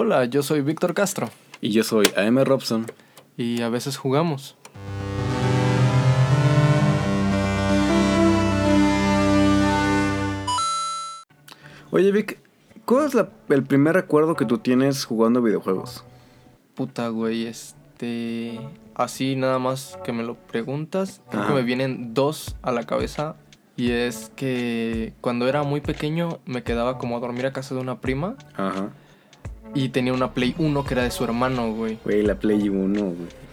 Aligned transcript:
Hola, 0.00 0.26
yo 0.26 0.44
soy 0.44 0.60
Víctor 0.60 0.94
Castro 0.94 1.28
Y 1.60 1.70
yo 1.72 1.82
soy 1.82 2.06
AM 2.16 2.44
Robson. 2.44 2.86
y 3.36 3.62
a 3.62 3.68
veces 3.68 3.96
jugamos. 3.96 4.56
Oye, 11.90 12.12
Vic, 12.12 12.38
¿cuál 12.84 13.06
es 13.06 13.14
la- 13.14 13.30
el 13.48 13.64
primer 13.64 13.94
recuerdo 13.94 14.34
que 14.36 14.44
tú 14.44 14.58
tienes 14.58 15.04
jugando 15.04 15.42
videojuegos? 15.42 16.04
Puta, 16.74 17.08
güey, 17.08 17.46
este... 17.46 18.60
Así 18.94 19.36
nada 19.36 19.58
más 19.60 19.96
que 20.04 20.12
me 20.12 20.24
lo 20.24 20.34
preguntas, 20.34 21.20
creo 21.30 21.46
que 21.46 21.52
me 21.54 21.62
vienen 21.62 22.14
dos 22.14 22.56
a 22.62 22.72
la 22.72 22.84
cabeza. 22.84 23.36
Y 23.76 23.92
es 23.92 24.32
que 24.34 25.12
cuando 25.20 25.48
era 25.48 25.62
muy 25.62 25.80
pequeño 25.80 26.40
me 26.46 26.64
quedaba 26.64 26.98
como 26.98 27.16
a 27.16 27.20
dormir 27.20 27.46
a 27.46 27.52
casa 27.52 27.76
de 27.76 27.80
una 27.80 28.00
prima 28.00 28.34
Ajá. 28.56 28.88
Y 29.74 29.88
tenía 29.90 30.12
una 30.12 30.32
Play 30.32 30.54
1 30.58 30.84
que 30.84 30.94
era 30.94 31.02
de 31.02 31.10
su 31.10 31.24
hermano, 31.24 31.72
güey. 31.72 31.98
Güey, 32.04 32.22
la 32.22 32.34
Play 32.36 32.68
1, 32.68 33.00
güey. 33.00 33.48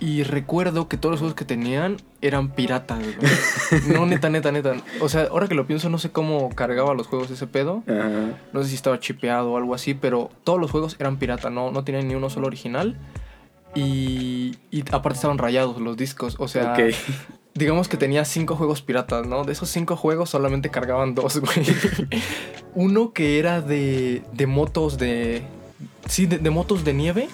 Y 0.00 0.22
recuerdo 0.22 0.86
que 0.86 0.96
todos 0.96 1.12
los 1.14 1.20
juegos 1.20 1.34
que 1.34 1.44
tenían 1.44 1.96
eran 2.20 2.50
piratas, 2.52 3.00
güey. 3.00 3.92
No, 3.92 4.06
neta, 4.06 4.30
neta, 4.30 4.52
neta. 4.52 4.76
O 5.00 5.08
sea, 5.08 5.24
ahora 5.30 5.48
que 5.48 5.56
lo 5.56 5.66
pienso, 5.66 5.90
no 5.90 5.98
sé 5.98 6.10
cómo 6.10 6.50
cargaba 6.54 6.94
los 6.94 7.08
juegos 7.08 7.30
ese 7.32 7.48
pedo. 7.48 7.82
Ajá. 7.88 8.38
No 8.52 8.62
sé 8.62 8.68
si 8.68 8.76
estaba 8.76 9.00
chipeado 9.00 9.52
o 9.52 9.56
algo 9.56 9.74
así, 9.74 9.94
pero 9.94 10.30
todos 10.44 10.60
los 10.60 10.70
juegos 10.70 10.96
eran 11.00 11.16
pirata, 11.18 11.50
no, 11.50 11.72
no 11.72 11.82
tenían 11.82 12.06
ni 12.06 12.14
uno 12.14 12.30
solo 12.30 12.46
original. 12.46 12.96
Y, 13.74 14.56
y 14.70 14.82
aparte 14.92 15.16
estaban 15.16 15.38
rayados 15.38 15.80
los 15.80 15.96
discos. 15.96 16.36
O 16.38 16.46
sea, 16.48 16.72
Ok. 16.74 16.80
digamos 17.58 17.88
que 17.88 17.96
tenía 17.96 18.24
cinco 18.24 18.56
juegos 18.56 18.82
piratas, 18.82 19.26
¿no? 19.26 19.44
De 19.44 19.52
esos 19.52 19.68
cinco 19.68 19.96
juegos 19.96 20.30
solamente 20.30 20.70
cargaban 20.70 21.14
dos, 21.14 21.38
güey. 21.40 21.66
Uno 22.74 23.12
que 23.12 23.38
era 23.38 23.60
de, 23.60 24.22
de 24.32 24.46
motos 24.46 24.96
de... 24.96 25.42
Sí, 26.08 26.26
de, 26.26 26.38
de 26.38 26.50
motos 26.50 26.84
de 26.84 26.94
nieve. 26.94 27.28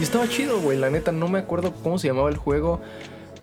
Y 0.00 0.02
estaba 0.02 0.28
chido, 0.28 0.60
güey. 0.60 0.78
La 0.78 0.90
neta, 0.90 1.12
no 1.12 1.28
me 1.28 1.38
acuerdo 1.38 1.72
cómo 1.82 1.98
se 1.98 2.08
llamaba 2.08 2.30
el 2.30 2.36
juego. 2.36 2.80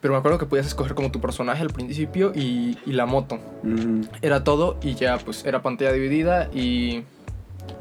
Pero 0.02 0.14
me 0.14 0.20
acuerdo 0.20 0.38
que 0.38 0.46
podías 0.46 0.68
escoger 0.68 0.94
como 0.96 1.12
tu 1.12 1.22
personaje 1.22 1.62
al 1.62 1.70
principio 1.70 2.32
y, 2.36 2.78
y 2.86 2.92
la 2.92 3.06
moto. 3.06 3.40
Era 4.22 4.44
todo 4.44 4.78
y 4.84 4.96
ya, 4.96 5.18
pues 5.18 5.46
era 5.46 5.62
pantalla 5.62 5.94
dividida 5.94 6.50
y. 6.54 7.04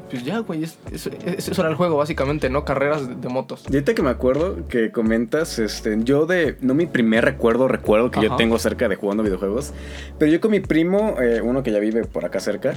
Pues 0.09 0.23
ya, 0.23 0.39
güey, 0.39 0.63
es- 0.63 0.77
es- 0.91 1.07
es- 1.07 1.47
eso 1.49 1.61
era 1.61 1.69
el 1.69 1.75
juego, 1.75 1.97
básicamente, 1.97 2.49
¿no? 2.49 2.63
Carreras 2.63 3.07
de, 3.07 3.15
de 3.15 3.27
motos. 3.27 3.63
Y 3.69 3.73
ahorita 3.73 3.95
que 3.95 4.03
me 4.03 4.11
acuerdo 4.11 4.67
que 4.67 4.91
comentas, 4.91 5.57
este, 5.59 5.97
yo 6.03 6.25
de, 6.27 6.57
no 6.61 6.73
mi 6.75 6.85
primer 6.85 7.25
recuerdo, 7.25 7.67
recuerdo 7.67 8.11
que 8.11 8.21
yo 8.21 8.35
tengo 8.35 8.59
cerca 8.59 8.87
de 8.87 8.95
jugando 8.95 9.23
videojuegos, 9.23 9.73
pero 10.19 10.31
yo 10.31 10.39
con 10.39 10.51
mi 10.51 10.59
primo, 10.59 11.15
eh, 11.19 11.41
uno 11.41 11.63
que 11.63 11.71
ya 11.71 11.79
vive 11.79 12.05
por 12.05 12.23
acá 12.23 12.39
cerca, 12.39 12.75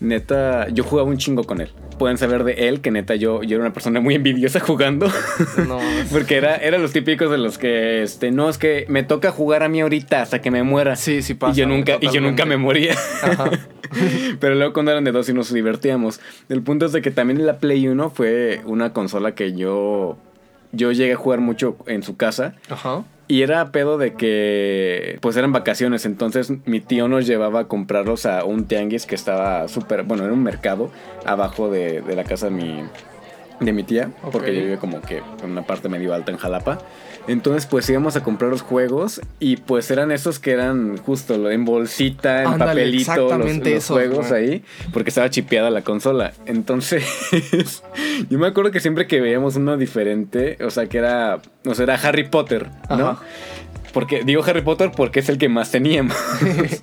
neta, 0.00 0.68
yo 0.68 0.84
jugaba 0.84 1.08
un 1.08 1.18
chingo 1.18 1.44
con 1.44 1.60
él. 1.60 1.70
Pueden 1.98 2.18
saber 2.18 2.44
de 2.44 2.68
él 2.68 2.80
que 2.80 2.90
neta 2.90 3.16
yo, 3.16 3.42
yo 3.42 3.56
era 3.56 3.64
una 3.64 3.72
persona 3.72 4.00
muy 4.00 4.14
envidiosa 4.14 4.60
jugando, 4.60 5.10
No, 5.66 5.80
porque 6.12 6.36
era, 6.36 6.56
era 6.56 6.78
los 6.78 6.92
típicos 6.92 7.30
de 7.30 7.38
los 7.38 7.58
que, 7.58 8.02
este, 8.02 8.30
no, 8.30 8.48
es 8.48 8.58
que 8.58 8.86
me 8.88 9.02
toca 9.02 9.32
jugar 9.32 9.62
a 9.62 9.68
mí 9.68 9.80
ahorita 9.80 10.22
hasta 10.22 10.40
que 10.40 10.50
me 10.50 10.62
muera. 10.62 10.96
sí, 10.96 11.22
sí 11.22 11.34
pasa. 11.34 11.52
y 11.54 11.56
yo 11.56 11.66
nunca, 11.66 11.98
y 12.00 12.10
yo 12.10 12.20
nunca 12.20 12.44
me 12.44 12.56
moría. 12.56 12.94
Ajá. 13.22 13.50
Pero 14.40 14.54
luego 14.54 14.72
cuando 14.72 14.92
eran 14.92 15.04
de 15.04 15.12
dos 15.12 15.28
y 15.28 15.32
nos 15.32 15.52
divertíamos. 15.52 16.20
El 16.48 16.62
punto 16.62 16.86
es 16.86 16.92
de 16.92 17.02
que 17.02 17.10
también 17.10 17.44
la 17.46 17.58
Play 17.58 17.88
1 17.88 18.10
fue 18.10 18.60
una 18.66 18.92
consola 18.92 19.34
que 19.34 19.54
yo, 19.54 20.18
yo 20.72 20.92
llegué 20.92 21.14
a 21.14 21.16
jugar 21.16 21.40
mucho 21.40 21.76
en 21.86 22.02
su 22.02 22.16
casa. 22.16 22.54
Ajá. 22.68 23.04
Y 23.28 23.42
era 23.42 23.70
pedo 23.72 23.98
de 23.98 24.14
que 24.14 25.18
pues 25.20 25.36
eran 25.36 25.52
vacaciones. 25.52 26.06
Entonces 26.06 26.50
mi 26.64 26.80
tío 26.80 27.08
nos 27.08 27.26
llevaba 27.26 27.60
a 27.60 27.68
comprarlos 27.68 28.24
a 28.24 28.44
un 28.44 28.64
tianguis 28.64 29.04
que 29.04 29.14
estaba 29.14 29.68
súper, 29.68 30.02
bueno, 30.04 30.24
era 30.24 30.32
un 30.32 30.42
mercado 30.42 30.90
abajo 31.26 31.70
de, 31.70 32.00
de 32.00 32.16
la 32.16 32.24
casa 32.24 32.46
de 32.46 32.52
mi, 32.52 32.82
de 33.60 33.72
mi 33.72 33.84
tía. 33.84 34.10
Porque 34.32 34.50
ella 34.50 34.62
vive 34.62 34.78
como 34.78 35.02
que 35.02 35.18
en 35.18 35.50
una 35.50 35.62
parte 35.62 35.90
medio 35.90 36.14
alta 36.14 36.32
en 36.32 36.38
Jalapa. 36.38 36.78
Entonces 37.28 37.66
pues 37.66 37.88
íbamos 37.90 38.16
a 38.16 38.22
comprar 38.22 38.50
los 38.50 38.62
juegos 38.62 39.20
y 39.38 39.58
pues 39.58 39.90
eran 39.90 40.10
esos 40.10 40.38
que 40.38 40.52
eran 40.52 40.96
justo 40.96 41.50
en 41.50 41.64
bolsita, 41.64 42.42
en 42.42 42.48
Ándale, 42.48 42.70
papelito, 42.82 43.14
los, 43.14 43.22
exactamente 43.22 43.70
los 43.70 43.84
esos, 43.84 43.96
juegos 43.96 44.28
güey. 44.28 44.50
ahí, 44.50 44.64
porque 44.92 45.10
estaba 45.10 45.30
chipeada 45.30 45.70
la 45.70 45.82
consola. 45.82 46.32
Entonces 46.46 47.04
yo 48.30 48.38
me 48.38 48.46
acuerdo 48.46 48.70
que 48.70 48.80
siempre 48.80 49.06
que 49.06 49.20
veíamos 49.20 49.56
uno 49.56 49.76
diferente, 49.76 50.58
o 50.64 50.70
sea 50.70 50.86
que 50.86 50.98
era, 50.98 51.40
o 51.64 51.74
sea, 51.74 51.84
era 51.84 51.94
Harry 51.94 52.28
Potter, 52.28 52.68
¿no? 52.88 53.10
Ajá. 53.10 53.22
Porque 53.92 54.22
digo 54.24 54.42
Harry 54.44 54.62
Potter 54.62 54.90
porque 54.94 55.20
es 55.20 55.28
el 55.28 55.38
que 55.38 55.48
más 55.48 55.70
teníamos. 55.70 56.16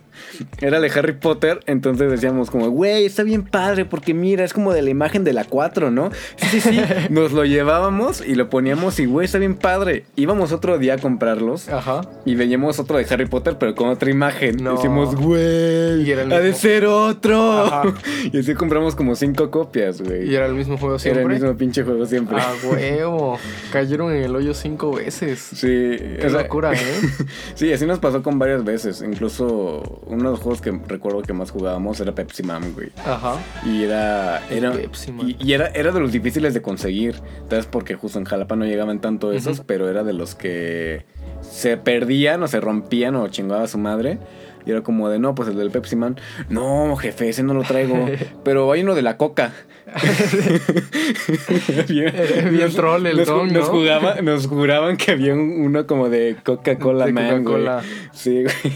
Era 0.61 0.79
de 0.79 0.89
Harry 0.89 1.13
Potter, 1.13 1.59
entonces 1.65 2.09
decíamos 2.11 2.51
como, 2.51 2.69
güey, 2.69 3.05
está 3.05 3.23
bien 3.23 3.43
padre 3.43 3.85
porque 3.85 4.13
mira, 4.13 4.43
es 4.43 4.53
como 4.53 4.73
de 4.73 4.81
la 4.81 4.89
imagen 4.89 5.23
de 5.23 5.33
la 5.33 5.45
4, 5.45 5.91
¿no? 5.91 6.11
Sí, 6.37 6.59
sí, 6.59 6.61
sí. 6.61 6.81
Nos 7.09 7.31
lo 7.31 7.45
llevábamos 7.45 8.23
y 8.25 8.35
lo 8.35 8.49
poníamos 8.49 8.99
y, 8.99 9.05
güey, 9.05 9.25
está 9.25 9.37
bien 9.37 9.55
padre. 9.55 10.05
Íbamos 10.15 10.51
otro 10.51 10.77
día 10.77 10.95
a 10.95 10.97
comprarlos 10.97 11.69
Ajá. 11.69 12.01
y 12.25 12.35
veíamos 12.35 12.79
otro 12.79 12.97
de 12.97 13.05
Harry 13.09 13.25
Potter, 13.25 13.57
pero 13.59 13.75
con 13.75 13.89
otra 13.89 14.09
imagen. 14.09 14.57
No. 14.63 14.75
Decimos, 14.75 15.15
güey, 15.15 16.09
era 16.09 16.23
ha 16.23 16.39
de 16.39 16.53
ser 16.53 16.85
otro. 16.85 17.63
Ajá. 17.63 17.83
Y 18.31 18.39
así 18.39 18.53
compramos 18.55 18.95
como 18.95 19.15
cinco 19.15 19.51
copias, 19.51 20.01
güey. 20.01 20.29
Y 20.29 20.35
era 20.35 20.45
el 20.47 20.53
mismo 20.53 20.77
juego 20.77 20.95
Era 20.95 20.99
siempre. 20.99 21.23
el 21.23 21.29
mismo 21.29 21.55
pinche 21.57 21.83
juego 21.83 22.05
siempre. 22.05 22.37
Ah, 22.39 22.53
huevo. 22.63 23.37
Cayeron 23.71 24.11
en 24.13 24.23
el 24.23 24.35
hoyo 24.35 24.53
cinco 24.53 24.93
veces. 24.93 25.39
Sí, 25.39 25.67
Qué 25.67 26.23
o 26.25 26.29
sea, 26.29 26.41
locura, 26.41 26.73
¿eh? 26.73 26.77
Sí, 27.55 27.71
así 27.71 27.85
nos 27.85 27.99
pasó 27.99 28.23
con 28.23 28.39
varias 28.39 28.63
veces. 28.63 29.01
Incluso 29.01 29.81
uno 30.07 30.25
de 30.25 30.29
los 30.31 30.39
juegos 30.39 30.61
que 30.61 30.71
recuerdo 30.87 31.21
que 31.21 31.33
más 31.33 31.51
jugábamos 31.51 31.99
era 31.99 32.13
Pepsi 32.13 32.43
Man, 32.43 32.73
güey. 32.73 32.89
Ajá. 33.05 33.35
Y 33.65 33.83
era. 33.83 34.45
era 34.49 34.71
Pepsi 34.71 35.11
Man. 35.11 35.29
y, 35.29 35.37
y 35.43 35.53
era, 35.53 35.67
era 35.67 35.91
de 35.91 35.99
los 35.99 36.11
difíciles 36.11 36.53
de 36.53 36.61
conseguir. 36.61 37.15
¿Sabes? 37.49 37.65
Porque 37.65 37.95
justo 37.95 38.19
en 38.19 38.25
Jalapa 38.25 38.55
no 38.55 38.65
llegaban 38.65 38.99
tanto 39.01 39.31
esos, 39.31 39.61
pero 39.61 39.89
era 39.89 40.03
de 40.03 40.13
los 40.13 40.35
que 40.35 41.05
se 41.41 41.77
perdían 41.77 42.41
o 42.43 42.47
se 42.47 42.59
rompían 42.59 43.15
o 43.15 43.27
chingaba 43.29 43.63
a 43.63 43.67
su 43.67 43.77
madre. 43.77 44.19
Y 44.65 44.71
era 44.71 44.81
como 44.81 45.09
de, 45.09 45.19
no, 45.19 45.35
pues 45.35 45.47
el 45.49 45.57
del 45.57 45.69
Pepsi 45.69 45.95
Man. 45.95 46.17
No, 46.49 46.95
jefe, 46.95 47.29
ese 47.29 47.43
no 47.43 47.53
lo 47.53 47.61
traigo. 47.63 48.07
pero 48.43 48.71
hay 48.71 48.81
uno 48.81 48.95
de 48.95 49.01
la 49.03 49.17
Coca. 49.17 49.53
bien, 51.87 52.13
Era 52.15 52.49
bien 52.49 52.71
troll 52.73 53.05
el 53.05 53.17
nos, 53.17 53.27
don, 53.27 53.53
nos 53.53 53.67
¿no? 53.67 53.73
jugaba- 53.73 54.21
nos 54.21 54.47
juraban 54.47 54.97
que 54.97 55.11
había 55.11 55.33
un- 55.33 55.61
uno 55.61 55.85
como 55.85 56.09
de 56.09 56.35
Coca-Cola 56.43 57.05
Man, 57.07 57.43
güey. 57.43 57.43
Coca-Cola. 57.43 57.83
Sí, 58.11 58.43
güey. 58.43 58.75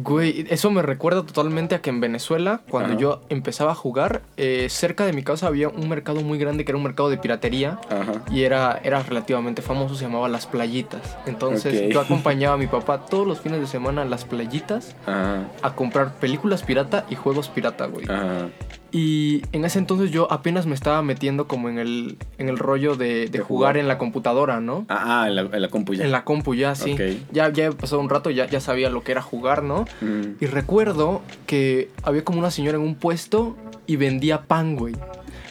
Güey, 0.00 0.46
eso 0.48 0.70
me 0.70 0.80
recuerda 0.80 1.24
totalmente 1.24 1.74
a 1.74 1.80
que 1.82 1.90
en 1.90 2.00
Venezuela, 2.00 2.60
cuando 2.70 2.90
Ajá. 2.90 3.00
yo 3.00 3.20
empezaba 3.30 3.72
a 3.72 3.74
jugar, 3.74 4.22
eh, 4.36 4.68
cerca 4.70 5.04
de 5.04 5.12
mi 5.12 5.24
casa 5.24 5.48
había 5.48 5.68
un 5.68 5.88
mercado 5.88 6.20
muy 6.20 6.38
grande 6.38 6.64
que 6.64 6.70
era 6.70 6.76
un 6.76 6.84
mercado 6.84 7.10
de 7.10 7.18
piratería. 7.18 7.80
Ajá. 7.90 8.22
Y 8.30 8.44
era, 8.44 8.80
era 8.84 9.02
relativamente 9.02 9.60
famoso, 9.60 9.96
se 9.96 10.04
llamaba 10.04 10.28
Las 10.28 10.46
Playitas. 10.46 11.16
Entonces 11.26 11.92
yo 11.92 12.00
acompañaba 12.00 12.54
a 12.54 12.58
mi 12.58 12.68
papá 12.68 13.06
todos 13.06 13.26
los 13.26 13.40
fines 13.40 13.58
de 13.58 13.66
semana 13.66 14.02
a 14.02 14.04
Las 14.04 14.24
Playitas 14.24 14.94
Ajá. 15.04 15.48
a 15.62 15.74
comprar 15.74 16.14
películas 16.14 16.62
pirata 16.62 17.04
y 17.10 17.16
juegos 17.16 17.48
pirata, 17.48 17.86
güey. 17.86 18.06
Y 18.90 19.42
en 19.52 19.64
ese 19.64 19.78
entonces 19.78 20.10
yo 20.10 20.32
apenas 20.32 20.66
me 20.66 20.74
estaba 20.74 21.02
metiendo 21.02 21.46
como 21.46 21.68
en 21.68 21.78
el, 21.78 22.16
en 22.38 22.48
el 22.48 22.58
rollo 22.58 22.96
de, 22.96 23.06
de 23.06 23.28
De 23.28 23.38
jugar 23.40 23.46
jugar. 23.46 23.76
en 23.76 23.88
la 23.88 23.98
computadora, 23.98 24.60
¿no? 24.60 24.86
Ah, 24.88 25.22
ah, 25.22 25.28
en 25.28 25.36
la, 25.36 25.42
en 25.42 25.60
la 25.62 25.68
compu 25.68 25.94
ya. 25.94 26.04
En 26.04 26.10
la 26.12 26.24
compu 26.24 26.54
ya, 26.54 26.74
sí. 26.74 26.92
Ok. 26.92 27.00
Ya, 27.32 27.50
ya 27.50 27.70
pasó 27.72 27.98
un 28.00 28.08
rato, 28.08 28.30
ya, 28.30 28.46
ya 28.46 28.60
sabía 28.60 28.88
lo 28.88 29.02
que 29.02 29.12
era 29.12 29.20
jugar, 29.22 29.62
¿no? 29.62 29.84
Mm. 30.00 30.36
Y 30.40 30.46
recuerdo 30.46 31.20
que 31.46 31.90
había 32.02 32.24
como 32.24 32.38
una 32.38 32.50
señora 32.50 32.78
en 32.78 32.84
un 32.84 32.94
puesto 32.94 33.56
y 33.86 33.96
vendía 33.96 34.42
pan, 34.42 34.76
güey. 34.76 34.94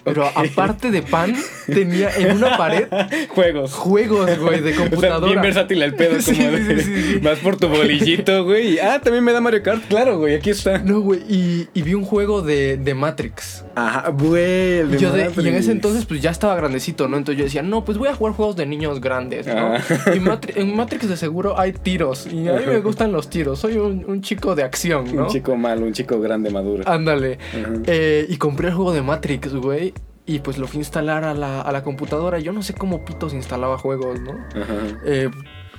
Pero 0.08 0.26
aparte 0.34 0.92
de 0.92 1.02
pan, 1.02 1.36
tenía 1.66 2.10
en 2.18 2.38
una 2.38 2.58
pared 2.58 2.88
Juegos. 3.30 3.74
juegos, 3.74 4.38
güey, 4.40 4.62
de 4.62 4.72
O 4.74 4.76
sea, 4.76 4.90
computadora. 4.90 5.28
bien 5.32 5.42
versátil 5.42 5.82
el 5.84 5.94
pedo, 5.96 6.20
Sí, 6.22 6.36
como 6.36 6.52
de- 6.52 6.84
sí, 6.84 7.02
sí. 7.14 7.20
Vas 7.20 7.40
por 7.40 7.58
tu 7.58 7.68
bolillito, 7.68 8.44
güey. 8.44 8.80
ah, 8.80 9.00
también 9.02 9.24
me 9.24 9.34
da 9.34 9.42
Mario 9.42 9.62
Kart. 9.64 9.84
Claro, 9.88 10.18
güey, 10.18 10.36
aquí 10.36 10.50
está. 10.50 10.78
No, 10.80 11.02
güey, 11.02 11.22
y, 11.30 11.68
y 11.74 11.82
vi 11.82 11.94
un 11.94 12.04
juego 12.06 12.42
de, 12.42 12.78
de 12.78 12.94
Matrix. 12.94 13.64
Ajá, 13.76 14.10
güey. 14.10 14.80
el 14.80 14.92
de 14.92 14.98
de- 14.98 15.44
y 15.44 15.48
en 15.48 15.56
ese 15.56 15.72
entonces 15.72 16.06
pues 16.06 16.22
ya 16.22 16.32
estaba 16.32 16.56
grandecito, 16.56 17.08
¿no? 17.08 17.18
Entonces 17.18 17.38
yo 17.40 17.44
decía, 17.46 17.62
no, 17.64 17.86
pues 17.86 17.98
voy 17.98 18.08
a 18.10 18.16
jugar 18.16 18.34
juegos 18.34 18.56
de 18.56 18.66
niños 18.66 19.02
grandes, 19.02 19.46
¿no? 19.48 19.76
Ah. 19.76 19.80
Y 20.16 20.20
Matri- 20.20 20.54
en 20.56 20.76
Matrix 20.76 21.08
de 21.10 21.18
seguro 21.18 21.60
hay 21.60 21.74
tiros. 21.74 22.28
Y 22.32 22.48
a 22.48 22.54
mí 22.54 22.64
me 22.66 22.80
gustan 22.80 23.12
los 23.12 23.30
tiros. 23.30 23.60
Soy 23.60 23.78
un, 23.78 24.04
un 24.08 24.22
chico 24.22 24.56
de 24.56 24.64
acción, 24.64 25.16
¿no? 25.16 25.24
Un 25.24 25.30
chico 25.30 25.56
malo, 25.56 25.86
un 25.86 25.94
chico 25.94 26.20
grande, 26.20 26.50
maduro. 26.50 26.84
Ándale. 26.88 27.38
Eh, 27.86 28.26
y 28.30 28.38
compré 28.38 28.70
el 28.70 28.74
juego 28.74 28.94
de 28.94 29.02
Matrix, 29.02 29.54
güey. 29.54 29.94
Y 30.28 30.40
pues 30.40 30.58
lo 30.60 30.68
fui 30.68 30.78
a 30.78 30.82
instalar 30.82 31.24
a 31.24 31.34
la, 31.34 31.62
a 31.62 31.72
la 31.72 31.82
computadora. 31.84 32.38
Yo 32.38 32.52
no 32.54 32.62
sé 32.62 32.74
cómo 32.74 33.04
pitos 33.06 33.34
instalaba 33.34 33.78
juegos, 33.80 34.20
¿no? 34.22 34.34
Ajá. 34.62 34.74
Eh, 35.06 35.30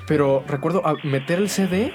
pero 0.09 0.43
recuerdo 0.49 0.85
a- 0.87 0.97
meter 1.05 1.39
el 1.39 1.51
CD 1.51 1.93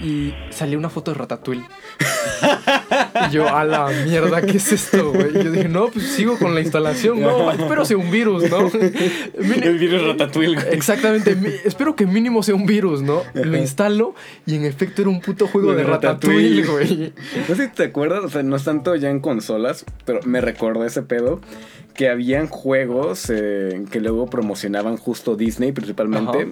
y 0.00 0.32
salió 0.50 0.78
una 0.78 0.88
foto 0.90 1.10
de 1.12 1.18
Ratatouille. 1.18 1.66
Y 3.26 3.32
yo, 3.32 3.48
a 3.48 3.64
la 3.64 3.88
mierda, 4.04 4.42
¿qué 4.42 4.56
es 4.58 4.72
esto, 4.72 5.12
güey? 5.12 5.30
Y 5.30 5.44
yo 5.44 5.50
dije, 5.50 5.68
no, 5.68 5.88
pues 5.88 6.06
sigo 6.12 6.38
con 6.38 6.54
la 6.54 6.60
instalación. 6.60 7.20
No, 7.20 7.50
espero 7.50 7.84
sea 7.84 7.96
un 7.96 8.10
virus, 8.10 8.50
¿no? 8.50 8.70
El 9.34 9.78
virus 9.78 10.02
Ratatouille, 10.02 10.54
güey. 10.54 10.74
Exactamente. 10.74 11.36
espero 11.64 11.96
que 11.96 12.06
mínimo 12.06 12.42
sea 12.42 12.54
un 12.54 12.66
virus, 12.66 13.02
¿no? 13.02 13.22
Lo 13.34 13.56
instalo 13.56 14.14
y 14.46 14.56
en 14.56 14.64
efecto 14.64 15.02
era 15.02 15.10
un 15.10 15.20
puto 15.20 15.46
juego 15.46 15.72
de, 15.72 15.78
De 15.78 15.84
Ratatouille. 15.84 16.64
güey. 16.64 17.12
No 17.48 17.54
sé 17.54 17.66
si 17.66 17.72
te 17.72 17.84
acuerdas, 17.84 18.24
o 18.24 18.28
sea, 18.28 18.42
no 18.42 18.56
es 18.56 18.64
tanto 18.64 18.94
ya 18.96 19.10
en 19.10 19.20
consolas, 19.20 19.84
pero 20.04 20.20
me 20.24 20.40
recordó 20.40 20.84
ese 20.84 21.02
pedo 21.02 21.40
que 21.94 22.08
habían 22.08 22.46
juegos 22.46 23.28
eh, 23.28 23.84
que 23.90 24.00
luego 24.00 24.26
promocionaban 24.30 24.96
justo 24.96 25.36
Disney 25.36 25.72
principalmente. 25.72 26.38
Ajá. 26.38 26.48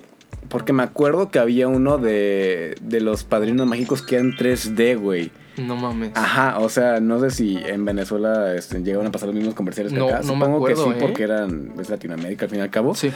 Porque 0.48 0.72
me 0.72 0.82
acuerdo 0.82 1.30
que 1.30 1.38
había 1.38 1.68
uno 1.68 1.98
de, 1.98 2.76
de 2.80 3.00
los 3.00 3.24
padrinos 3.24 3.66
mágicos 3.66 4.02
que 4.02 4.16
eran 4.16 4.32
3D, 4.32 4.98
güey. 4.98 5.30
No 5.56 5.76
mames. 5.76 6.10
Ajá, 6.14 6.58
o 6.58 6.68
sea, 6.68 7.00
no 7.00 7.18
sé 7.20 7.30
si 7.30 7.56
en 7.56 7.84
Venezuela 7.84 8.54
este, 8.54 8.82
llegaron 8.82 9.06
a 9.06 9.10
pasar 9.10 9.28
los 9.28 9.36
mismos 9.36 9.54
comerciales 9.54 9.92
que 9.92 9.98
No, 9.98 10.06
acá. 10.08 10.16
no 10.20 10.34
me 10.34 10.44
Supongo 10.44 10.56
acuerdo, 10.56 10.84
que 10.86 10.90
sí, 10.92 10.96
¿eh? 10.98 11.00
porque 11.00 11.22
eran 11.22 11.72
es 11.80 11.88
Latinoamérica 11.90 12.44
al 12.44 12.50
fin 12.50 12.58
y 12.58 12.62
al 12.62 12.70
cabo. 12.70 12.94
Sí. 12.94 13.10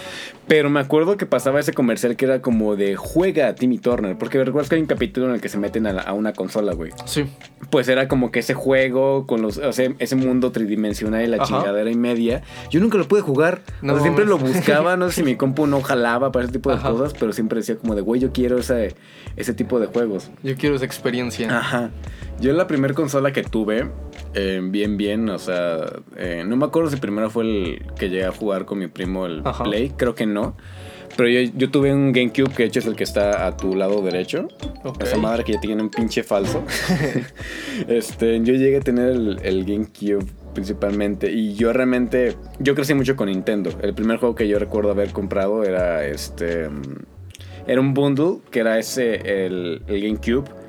Pero 0.49 0.71
me 0.71 0.81
acuerdo 0.81 1.17
que 1.17 1.27
pasaba 1.27 1.61
ese 1.61 1.73
comercial 1.73 2.17
que 2.17 2.25
era 2.25 2.41
como 2.41 2.77
de 2.77 2.97
juega 2.97 3.49
a 3.49 3.55
Timmy 3.55 3.79
Turner. 3.79 4.17
Porque 4.17 4.43
recuerdas 4.43 4.69
que 4.69 4.77
hay 4.77 4.81
un 4.81 4.87
capítulo 4.87 5.27
en 5.29 5.35
el 5.35 5.41
que 5.41 5.49
se 5.49 5.59
meten 5.59 5.87
a, 5.87 5.93
la- 5.93 6.03
a 6.03 6.13
una 6.15 6.33
consola, 6.33 6.73
güey. 6.73 6.93
Sí. 7.05 7.25
Pues 7.71 7.89
era 7.89 8.09
como 8.09 8.31
que 8.31 8.41
ese 8.41 8.55
juego 8.55 9.27
con 9.27 9.43
los, 9.43 9.59
o 9.59 9.73
sea, 9.73 9.91
ese 9.99 10.17
mundo 10.17 10.51
tridimensional 10.51 11.23
y 11.23 11.27
la 11.27 11.37
Ajá. 11.37 11.45
chingadera 11.47 11.91
y 11.91 11.95
media. 11.97 12.43
Yo 12.71 12.81
nunca 12.81 12.97
lo 12.99 13.07
pude 13.07 13.21
jugar. 13.21 13.61
No 13.83 13.93
o 13.93 13.97
sea, 13.97 14.03
siempre 14.05 14.25
lo 14.25 14.39
buscaba, 14.39 14.97
no 14.97 15.09
sé 15.09 15.17
si 15.17 15.23
mi 15.23 15.37
compu 15.37 15.67
no 15.67 15.81
jalaba 15.83 16.33
para 16.33 16.45
ese 16.45 16.53
tipo 16.53 16.71
de 16.71 16.77
Ajá. 16.77 16.91
cosas, 16.91 17.13
pero 17.19 17.33
siempre 17.33 17.59
decía 17.61 17.77
como 17.77 17.95
de, 17.95 18.01
güey, 18.01 18.21
yo 18.21 18.33
quiero 18.33 18.59
ese, 18.59 18.95
ese 19.37 19.53
tipo 19.55 19.79
de 19.79 19.87
juegos. 19.87 20.31
Yo 20.43 20.57
quiero 20.57 20.77
esa 20.77 20.85
experiencia. 20.87 21.57
Ajá. 21.59 21.91
Yo 22.41 22.55
la 22.55 22.67
primera 22.67 22.95
consola 22.95 23.33
que 23.33 23.43
tuve, 23.43 23.87
eh, 24.33 24.61
bien, 24.63 24.97
bien, 24.97 25.29
o 25.29 25.39
sea, 25.39 25.85
eh, 26.17 26.43
no 26.47 26.57
me 26.57 26.65
acuerdo 26.65 26.89
si 26.89 26.97
primero 26.97 27.29
fue 27.29 27.45
el 27.45 27.87
que 27.99 28.09
llegué 28.09 28.25
a 28.25 28.33
jugar 28.33 28.65
con 28.65 28.79
mi 28.79 28.87
primo 28.87 29.27
el 29.27 29.43
Ajá. 29.45 29.65
Play, 29.65 29.91
creo 29.91 30.15
que 30.15 30.25
no. 30.25 30.57
Pero 31.19 31.29
yo, 31.29 31.53
yo 31.55 31.71
tuve 31.71 31.93
un 31.93 32.13
GameCube 32.13 32.51
que 32.55 32.63
de 32.63 32.69
hecho 32.69 32.79
es 32.79 32.87
el 32.87 32.97
que 32.97 33.05
está 33.05 33.47
a 33.47 33.57
tu 33.59 33.75
lado 33.75 34.01
derecho. 34.01 34.49
Esa 35.01 35.19
madre 35.19 35.45
que 35.45 35.53
ya 35.53 35.61
tiene 35.61 35.83
un 35.83 35.91
pinche 35.91 36.23
falso. 36.23 36.65
este, 37.89 38.41
yo 38.41 38.55
llegué 38.55 38.79
a 38.79 38.81
tener 38.81 39.11
el, 39.11 39.39
el 39.43 39.65
GameCube 39.67 40.25
principalmente 40.55 41.31
y 41.31 41.55
yo 41.55 41.75
realmente, 41.75 42.37
yo 42.59 42.75
crecí 42.75 42.95
mucho 42.95 43.17
con 43.17 43.29
Nintendo. 43.29 43.71
El 43.83 43.93
primer 43.93 44.19
juego 44.19 44.35
que 44.35 44.49
yo 44.49 44.59
recuerdo 44.59 44.93
haber 44.93 45.11
comprado 45.11 45.63
era 45.65 46.07
este, 46.07 46.71
era 47.67 47.81
un 47.81 47.93
bundle 47.93 48.39
que 48.51 48.61
era 48.61 48.79
ese, 48.79 49.45
el, 49.45 49.83
el 49.89 50.03
GameCube 50.03 50.60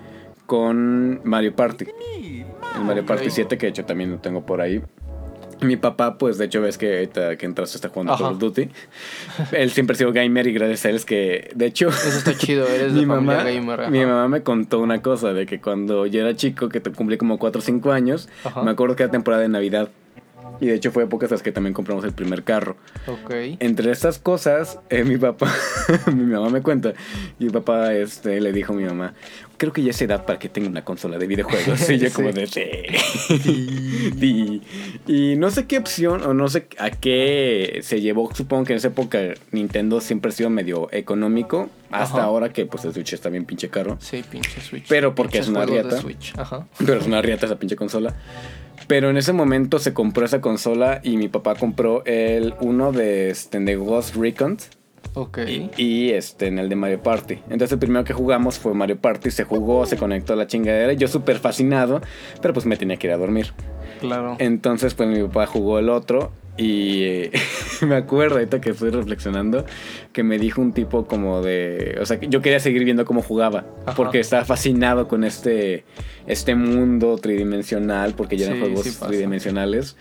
con 0.51 1.21
Mario 1.23 1.55
Party. 1.55 1.85
El 2.75 2.83
Mario 2.83 3.05
Party 3.05 3.27
Ok. 3.27 3.31
7 3.31 3.57
que 3.57 3.67
de 3.67 3.69
hecho 3.69 3.85
también 3.85 4.11
lo 4.11 4.17
tengo 4.17 4.45
por 4.45 4.59
ahí. 4.59 4.81
Mi 5.61 5.77
papá, 5.77 6.17
pues 6.17 6.37
de 6.37 6.45
hecho 6.45 6.59
ves 6.59 6.77
que 6.77 6.93
ahorita 6.93 7.37
que 7.37 7.45
entraste 7.45 7.77
está 7.77 7.87
jugando 7.87 8.11
Ajá. 8.11 8.23
Call 8.25 8.33
of 8.33 8.39
Duty. 8.39 8.67
Él 9.53 9.69
siempre 9.71 9.93
ha 9.93 9.97
sido 9.97 10.11
gamer 10.11 10.45
y 10.47 10.51
gracias 10.51 10.83
a 10.85 10.89
él 10.89 10.95
es 10.97 11.05
que, 11.05 11.51
de 11.55 11.67
hecho, 11.67 11.87
Eso 11.87 12.17
está 12.17 12.35
chido, 12.35 12.67
eres 12.67 12.93
de 12.95 12.99
mi 13.01 13.05
familia 13.05 13.37
mamá, 13.37 13.49
gamer. 13.49 13.79
ajá. 13.81 13.89
mi 13.91 13.99
mamá 14.05 14.27
me 14.27 14.43
contó 14.43 14.79
una 14.79 15.01
cosa 15.01 15.31
de 15.31 15.45
que 15.45 15.61
cuando 15.61 16.05
yo 16.05 16.19
era 16.19 16.35
chico, 16.35 16.67
que 16.67 16.81
te 16.81 16.91
cumplí 16.91 17.17
como 17.17 17.39
4 17.39 17.59
o 17.59 17.61
5 17.63 17.91
años, 17.93 18.27
Ajá. 18.43 18.61
me 18.63 18.71
acuerdo 18.71 18.97
que 18.97 19.03
era 19.03 19.11
temporada 19.11 19.41
de 19.43 19.47
Navidad. 19.49 19.89
Y 20.61 20.67
de 20.67 20.75
hecho 20.75 20.91
fue 20.91 21.03
épocas 21.03 21.31
las 21.31 21.41
que 21.41 21.51
también 21.51 21.73
compramos 21.73 22.05
el 22.05 22.13
primer 22.13 22.43
carro. 22.43 22.77
Ok. 23.07 23.31
Entre 23.59 23.91
estas 23.91 24.19
cosas, 24.19 24.79
eh, 24.89 25.03
mi 25.03 25.17
papá, 25.17 25.51
mi 26.15 26.23
mamá 26.23 26.49
me 26.49 26.61
cuenta, 26.61 26.93
y 27.39 27.45
mi 27.45 27.49
papá 27.49 27.93
este, 27.93 28.39
le 28.39 28.53
dijo 28.53 28.71
a 28.71 28.75
mi 28.77 28.83
mamá, 28.85 29.13
creo 29.57 29.73
que 29.73 29.81
ya 29.83 29.89
es 29.89 30.01
edad 30.01 30.23
para 30.25 30.39
que 30.39 30.49
tenga 30.49 30.69
una 30.69 30.85
consola 30.85 31.17
de 31.17 31.27
videojuegos. 31.27 31.89
Y 31.89 31.97
yo 31.97 32.07
Sí. 32.09 32.13
como 32.15 32.31
de, 32.31 32.47
sí. 32.47 32.61
Sí. 33.43 34.61
Y 35.07 35.35
no 35.35 35.49
sé 35.51 35.65
qué 35.65 35.77
opción 35.79 36.23
o 36.23 36.33
no 36.33 36.47
sé 36.47 36.67
a 36.77 36.91
qué 36.91 37.79
se 37.81 38.01
llevó. 38.01 38.33
Supongo 38.33 38.65
que 38.65 38.73
en 38.73 38.77
esa 38.77 38.89
época 38.89 39.19
Nintendo 39.51 39.99
siempre 39.99 40.29
ha 40.29 40.31
sido 40.31 40.49
medio 40.49 40.89
económico. 40.91 41.69
Hasta 41.89 42.19
Ajá. 42.19 42.23
ahora 42.25 42.53
que 42.53 42.65
pues 42.65 42.85
el 42.85 42.93
Switch 42.93 43.13
está 43.13 43.29
bien 43.29 43.45
pinche 43.45 43.69
caro. 43.69 43.97
Sí, 43.99 44.23
pinche 44.29 44.61
Switch. 44.61 44.85
Pero 44.87 45.13
porque 45.15 45.39
es 45.39 45.47
una 45.47 45.65
riata. 45.65 45.97
Pero 46.77 46.93
es 46.99 47.05
una 47.05 47.21
riata 47.21 47.47
esa 47.47 47.57
pinche 47.59 47.75
consola. 47.75 48.15
Pero 48.91 49.09
en 49.09 49.15
ese 49.15 49.31
momento 49.31 49.79
se 49.79 49.93
compró 49.93 50.25
esa 50.25 50.41
consola 50.41 50.99
y 51.01 51.15
mi 51.15 51.29
papá 51.29 51.55
compró 51.55 52.03
el 52.03 52.55
uno 52.59 52.91
de, 52.91 53.29
este, 53.29 53.57
de 53.61 53.77
Ghost 53.77 54.17
Recon 54.17 54.57
Ok. 55.13 55.39
y, 55.47 55.69
y, 55.81 56.09
este 56.11 56.47
en 56.47 56.59
el 56.59 56.67
de 56.67 56.75
Mario 56.75 57.01
Party. 57.01 57.35
Entonces 57.45 57.71
el 57.71 57.79
primero 57.79 58.03
que 58.03 58.11
jugamos 58.11 58.59
fue 58.59 58.73
Mario 58.73 58.97
Party, 58.97 59.31
se 59.31 59.45
jugó, 59.45 59.85
se 59.85 59.95
conectó 59.95 60.33
a 60.33 60.35
la 60.35 60.45
chingadera, 60.45 60.91
yo 60.91 61.07
súper 61.07 61.37
fascinado, 61.37 62.01
pero 62.41 62.53
pues 62.53 62.65
me 62.65 62.75
tenía 62.75 62.97
que 62.97 63.07
ir 63.07 63.13
a 63.13 63.17
dormir. 63.17 63.53
Claro. 64.01 64.35
Entonces 64.39 64.93
pues 64.93 65.07
mi 65.07 65.23
papá 65.23 65.45
jugó 65.45 65.79
el 65.79 65.87
otro 65.87 66.33
y 66.57 67.03
eh, 67.03 67.31
me 67.87 67.95
acuerdo 67.95 68.35
ahorita 68.35 68.59
que 68.61 68.71
estoy 68.71 68.89
reflexionando 68.91 69.65
que 70.13 70.23
me 70.23 70.37
dijo 70.37 70.61
un 70.61 70.73
tipo 70.73 71.05
como 71.07 71.41
de, 71.41 71.97
o 72.01 72.05
sea, 72.05 72.19
que 72.19 72.27
yo 72.27 72.41
quería 72.41 72.59
seguir 72.59 72.83
viendo 72.83 73.05
cómo 73.05 73.21
jugaba 73.21 73.65
Ajá. 73.85 73.95
porque 73.95 74.19
estaba 74.19 74.43
fascinado 74.45 75.07
con 75.07 75.23
este 75.23 75.85
este 76.27 76.53
mundo 76.53 77.17
tridimensional 77.17 78.13
porque 78.13 78.37
ya 78.37 78.45
eran 78.47 78.57
Sí, 78.57 78.61
juegos 78.65 78.85
sí 78.85 79.05
tridimensionales. 79.07 79.95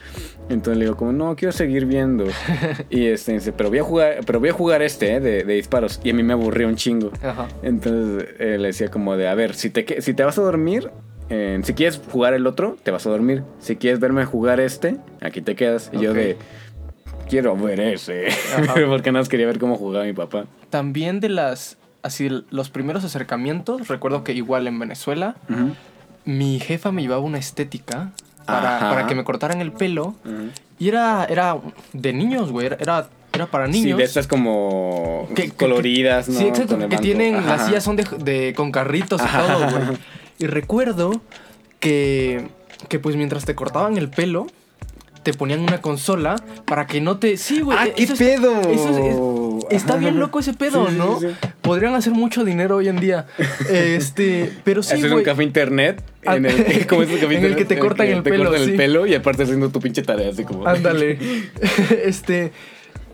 Entonces 0.48 0.78
le 0.78 0.84
digo 0.86 0.96
como, 0.96 1.12
"No, 1.12 1.34
quiero 1.36 1.52
seguir 1.52 1.86
viendo." 1.86 2.24
y 2.90 3.06
este 3.06 3.32
dice, 3.32 3.52
"Pero 3.52 3.70
voy 3.70 3.78
a 3.78 3.84
jugar, 3.84 4.20
pero 4.26 4.40
voy 4.40 4.48
a 4.50 4.52
jugar 4.52 4.82
este 4.82 5.14
eh, 5.14 5.20
de, 5.20 5.44
de 5.44 5.54
disparos." 5.54 6.00
Y 6.04 6.10
a 6.10 6.14
mí 6.14 6.22
me 6.22 6.32
aburrió 6.34 6.66
un 6.68 6.76
chingo. 6.76 7.10
Ajá. 7.22 7.48
Entonces 7.62 8.28
eh, 8.38 8.58
le 8.58 8.66
decía 8.68 8.90
como 8.90 9.16
de, 9.16 9.28
a 9.28 9.34
ver, 9.34 9.54
si 9.54 9.70
te, 9.70 10.02
si 10.02 10.12
te 10.12 10.24
vas 10.24 10.36
a 10.38 10.42
dormir, 10.42 10.90
eh, 11.30 11.60
si 11.62 11.74
quieres 11.74 12.00
jugar 12.10 12.34
el 12.34 12.46
otro, 12.46 12.76
te 12.82 12.90
vas 12.90 13.06
a 13.06 13.10
dormir. 13.10 13.42
Si 13.60 13.76
quieres 13.76 14.00
verme 14.00 14.24
jugar 14.24 14.60
este, 14.60 14.96
aquí 15.20 15.40
te 15.40 15.54
quedas. 15.56 15.90
Y 15.92 16.00
yo 16.00 16.12
de, 16.12 16.36
quiero 17.28 17.56
ver 17.56 17.80
ese. 17.80 18.26
Porque 18.88 19.12
nada 19.12 19.22
más 19.22 19.28
quería 19.28 19.46
ver 19.46 19.58
cómo 19.58 19.76
jugaba 19.76 20.04
mi 20.04 20.12
papá. 20.12 20.44
También 20.70 21.20
de 21.20 21.28
las. 21.28 21.76
Así, 22.02 22.30
los 22.50 22.70
primeros 22.70 23.04
acercamientos, 23.04 23.88
recuerdo 23.88 24.24
que 24.24 24.32
igual 24.32 24.66
en 24.66 24.78
Venezuela, 24.78 25.36
mi 26.24 26.58
jefa 26.58 26.92
me 26.92 27.02
llevaba 27.02 27.20
una 27.20 27.36
estética 27.38 28.12
para, 28.46 28.78
para 28.80 29.06
que 29.06 29.14
me 29.14 29.22
cortaran 29.22 29.60
el 29.60 29.70
pelo. 29.72 30.14
Y 30.78 30.88
era, 30.88 31.26
era 31.28 31.58
de 31.92 32.12
niños, 32.14 32.50
güey. 32.52 32.66
Era, 32.68 33.08
era, 33.34 33.46
para 33.46 33.66
Sí, 33.70 33.82
niños. 33.82 33.98
de 33.98 34.04
estas 34.04 34.26
como 34.26 35.28
Que- 35.36 35.44
que- 35.44 35.50
coloridas, 35.52 36.26
¿no? 36.28 36.38
Sí, 36.38 36.46
exacto, 36.48 36.78
que 36.88 36.96
tienen, 36.98 37.36
Ajá. 37.36 37.56
las 37.56 37.66
sillas 37.66 37.84
son 37.84 37.96
de, 37.96 38.04
de- 38.24 38.54
con 38.54 38.72
carritos 38.72 39.20
y 39.22 39.26
todo, 39.36 39.70
güey. 39.70 39.98
Y 40.40 40.46
recuerdo 40.46 41.20
que, 41.78 42.48
que 42.88 42.98
pues 42.98 43.14
mientras 43.14 43.44
te 43.44 43.54
cortaban 43.54 43.96
el 43.98 44.10
pelo, 44.10 44.46
te 45.22 45.34
ponían 45.34 45.60
una 45.60 45.82
consola 45.82 46.36
para 46.64 46.86
que 46.86 47.00
no 47.02 47.18
te... 47.18 47.36
Sí, 47.36 47.60
güey. 47.60 47.76
¡Ah, 47.78 47.86
e- 47.86 47.92
qué 47.92 48.04
es- 48.04 48.18
pedo! 48.18 48.58
eso 48.62 49.60
es- 49.68 49.76
está 49.76 49.96
bien 49.96 50.18
loco 50.18 50.40
ese 50.40 50.54
pedo, 50.54 50.88
Sí, 50.88 50.94
¿no? 50.96 51.20
sí, 51.20 51.26
sí. 51.28 51.48
Podrían 51.60 51.94
hacer 51.94 52.14
mucho 52.14 52.42
dinero 52.44 52.76
hoy 52.76 52.88
en 52.88 52.98
día. 52.98 53.26
Este, 53.70 54.50
pero 54.64 54.82
sí, 54.82 54.94
Haces 54.94 55.04
un 55.04 55.10
güey. 55.12 55.24
café 55.24 55.42
internet 55.44 56.02
Ah, 56.26 56.36
en 56.36 56.46
el, 56.46 56.64
que- 56.64 56.86
¿cómo 56.88 57.02
es 57.02 57.10
el 57.10 57.20
café 57.20 57.36
en 57.36 57.44
el 57.44 57.54
que 57.56 57.64
te 57.66 57.78
cortan 57.78 58.06
el 58.08 58.22
te 58.22 58.30
pelo, 58.30 58.44
cortan 58.46 58.64
sí. 58.64 58.70
el 58.70 58.76
pelo 58.76 59.06
y 59.06 59.14
aparte 59.14 59.42
haciendo 59.42 59.68
tu 59.68 59.78
pinche 59.80 60.02
tarea 60.02 60.30
así 60.30 60.44
como... 60.44 60.66
Ándale. 60.66 61.18
este. 62.04 62.52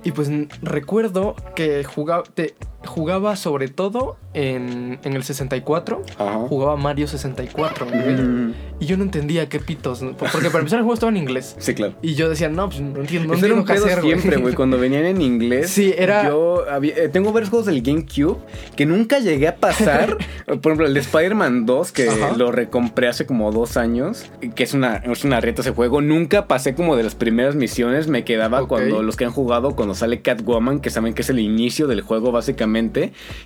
Y 0.04 0.12
pues 0.12 0.30
recuerdo 0.62 1.34
que 1.56 1.82
jugaba, 1.82 2.22
te- 2.22 2.54
jugaba 2.86 3.36
sobre 3.36 3.68
todo 3.68 4.16
en, 4.34 4.98
en 5.04 5.12
el 5.14 5.22
64. 5.24 6.02
Ajá. 6.18 6.38
Jugaba 6.48 6.76
Mario 6.76 7.06
64. 7.08 7.86
güey. 7.86 7.98
Mm, 8.16 8.54
Y 8.80 8.86
yo 8.86 8.96
no 8.96 9.02
entendía 9.04 9.48
qué 9.48 9.58
pitos. 9.60 10.00
Porque 10.18 10.48
para 10.48 10.58
empezar 10.60 10.78
el 10.78 10.84
juego 10.84 10.94
estaba 10.94 11.10
en 11.10 11.16
inglés. 11.18 11.56
Sí, 11.58 11.74
claro. 11.74 11.94
Y 12.02 12.14
yo 12.14 12.28
decía, 12.28 12.48
no, 12.48 12.68
pues 12.68 12.80
no 12.80 13.00
entiendo, 13.00 13.28
no 13.28 13.34
entiendo 13.34 13.64
qué 13.64 13.72
hacer, 13.74 14.00
siempre, 14.00 14.36
güey. 14.36 14.54
Cuando 14.54 14.78
venían 14.78 15.04
en 15.04 15.20
inglés. 15.22 15.70
Sí, 15.70 15.94
era- 15.96 16.28
Yo 16.28 16.64
había- 16.70 16.96
eh, 16.96 17.08
tengo 17.08 17.32
varios 17.32 17.50
juegos 17.50 17.66
del 17.66 17.82
GameCube 17.82 18.36
que 18.76 18.86
nunca 18.86 19.18
llegué 19.18 19.48
a 19.48 19.56
pasar. 19.56 20.16
Por 20.46 20.56
ejemplo, 20.72 20.86
el 20.86 20.94
de 20.94 21.00
Spider-Man 21.00 21.66
2, 21.66 21.92
que 21.92 22.08
Ajá. 22.08 22.36
lo 22.36 22.52
recompré 22.52 23.08
hace 23.08 23.26
como 23.26 23.50
dos 23.52 23.76
años. 23.76 24.30
Que 24.54 24.62
es 24.64 24.74
una, 24.74 24.96
es 24.96 25.24
una 25.24 25.40
reta 25.40 25.62
ese 25.62 25.70
juego. 25.72 26.00
Nunca 26.00 26.46
pasé 26.46 26.74
como 26.74 26.96
de 26.96 27.02
las 27.02 27.14
primeras 27.14 27.54
misiones. 27.54 28.08
Me 28.08 28.24
quedaba 28.24 28.66
cuando 28.68 29.02
los 29.02 29.16
que 29.16 29.24
han 29.24 29.32
jugado, 29.32 29.74
cuando 29.74 29.94
sale 29.94 30.20
Catwoman, 30.20 30.80
que 30.80 30.90
saben 30.90 31.14
que 31.14 31.22
es 31.22 31.30
el 31.30 31.38
inicio 31.38 31.86
del 31.86 32.02
juego, 32.02 32.32
básicamente. 32.32 32.75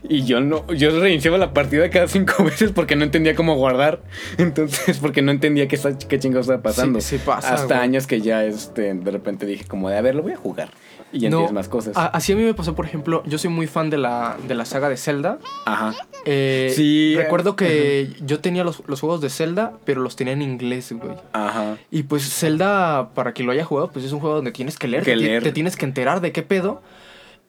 Y 0.09 0.25
yo 0.25 0.41
no, 0.41 0.67
yo 0.73 0.99
reiniciaba 1.01 1.39
la 1.39 1.53
partida 1.53 1.89
cada 1.91 2.09
cinco 2.09 2.45
veces 2.45 2.73
porque 2.73 2.97
no 2.97 3.05
entendía 3.05 3.35
cómo 3.35 3.55
guardar. 3.57 4.01
Entonces, 4.39 4.99
porque 5.03 5.23
no 5.23 5.31
entendía 5.31 5.69
qué, 5.69 5.79
qué 6.09 6.19
chingados 6.19 6.47
estaba 6.47 6.63
pasando. 6.63 7.01
Sí, 7.01 7.19
sí 7.19 7.23
pasa, 7.25 7.55
Hasta 7.55 7.75
güey. 7.77 7.81
años 7.81 8.07
que 8.07 8.21
ya 8.21 8.45
este, 8.45 8.95
de 8.95 9.11
repente 9.11 9.47
dije 9.47 9.65
como 9.65 9.89
de, 9.91 9.97
a 9.97 10.01
ver, 10.03 10.15
lo 10.15 10.23
voy 10.23 10.33
a 10.33 10.37
jugar. 10.37 10.71
Y 11.13 11.19
ya 11.19 11.29
No, 11.31 11.39
entiendes 11.39 11.55
más 11.55 11.69
cosas. 11.69 11.97
a- 11.97 12.07
así 12.07 12.33
a 12.33 12.37
mí 12.37 12.45
me 12.45 12.55
pasó, 12.55 12.77
por 12.77 12.85
ejemplo, 12.87 13.25
yo 13.27 13.37
soy 13.37 13.51
muy 13.51 13.67
fan 13.67 13.91
de 13.91 13.99
la, 13.99 14.37
de 14.47 14.55
la 14.55 14.65
saga 14.65 14.89
de 14.89 14.97
Zelda. 14.97 15.39
Ajá. 15.67 15.93
Eh, 16.25 16.73
Sí, 16.77 17.15
Recuerdo 17.17 17.57
que 17.57 18.11
yo 18.25 18.39
tenía 18.39 18.63
los, 18.63 18.83
los 18.87 19.01
juegos 19.01 19.21
de 19.21 19.29
Zelda, 19.29 19.73
pero 19.85 20.03
los 20.03 20.15
tenía 20.15 20.35
en 20.35 20.43
inglés, 20.43 20.93
güey. 20.93 21.17
Ajá. 21.33 21.79
Y 21.91 22.05
pues 22.05 22.23
Zelda, 22.33 23.09
para 23.15 23.33
quien 23.33 23.47
lo 23.47 23.53
haya 23.53 23.65
jugado, 23.65 23.91
pues 23.91 24.05
es 24.05 24.13
un 24.13 24.21
juego 24.21 24.37
donde 24.37 24.53
tienes 24.53 24.79
que 24.79 24.87
leer, 24.87 25.03
Que 25.03 25.11
te, 25.13 25.17
leer. 25.17 25.43
te 25.43 25.51
tienes 25.51 25.75
que 25.77 25.85
enterar 25.85 26.21
de 26.21 26.31
qué 26.31 26.43
pedo. 26.43 26.81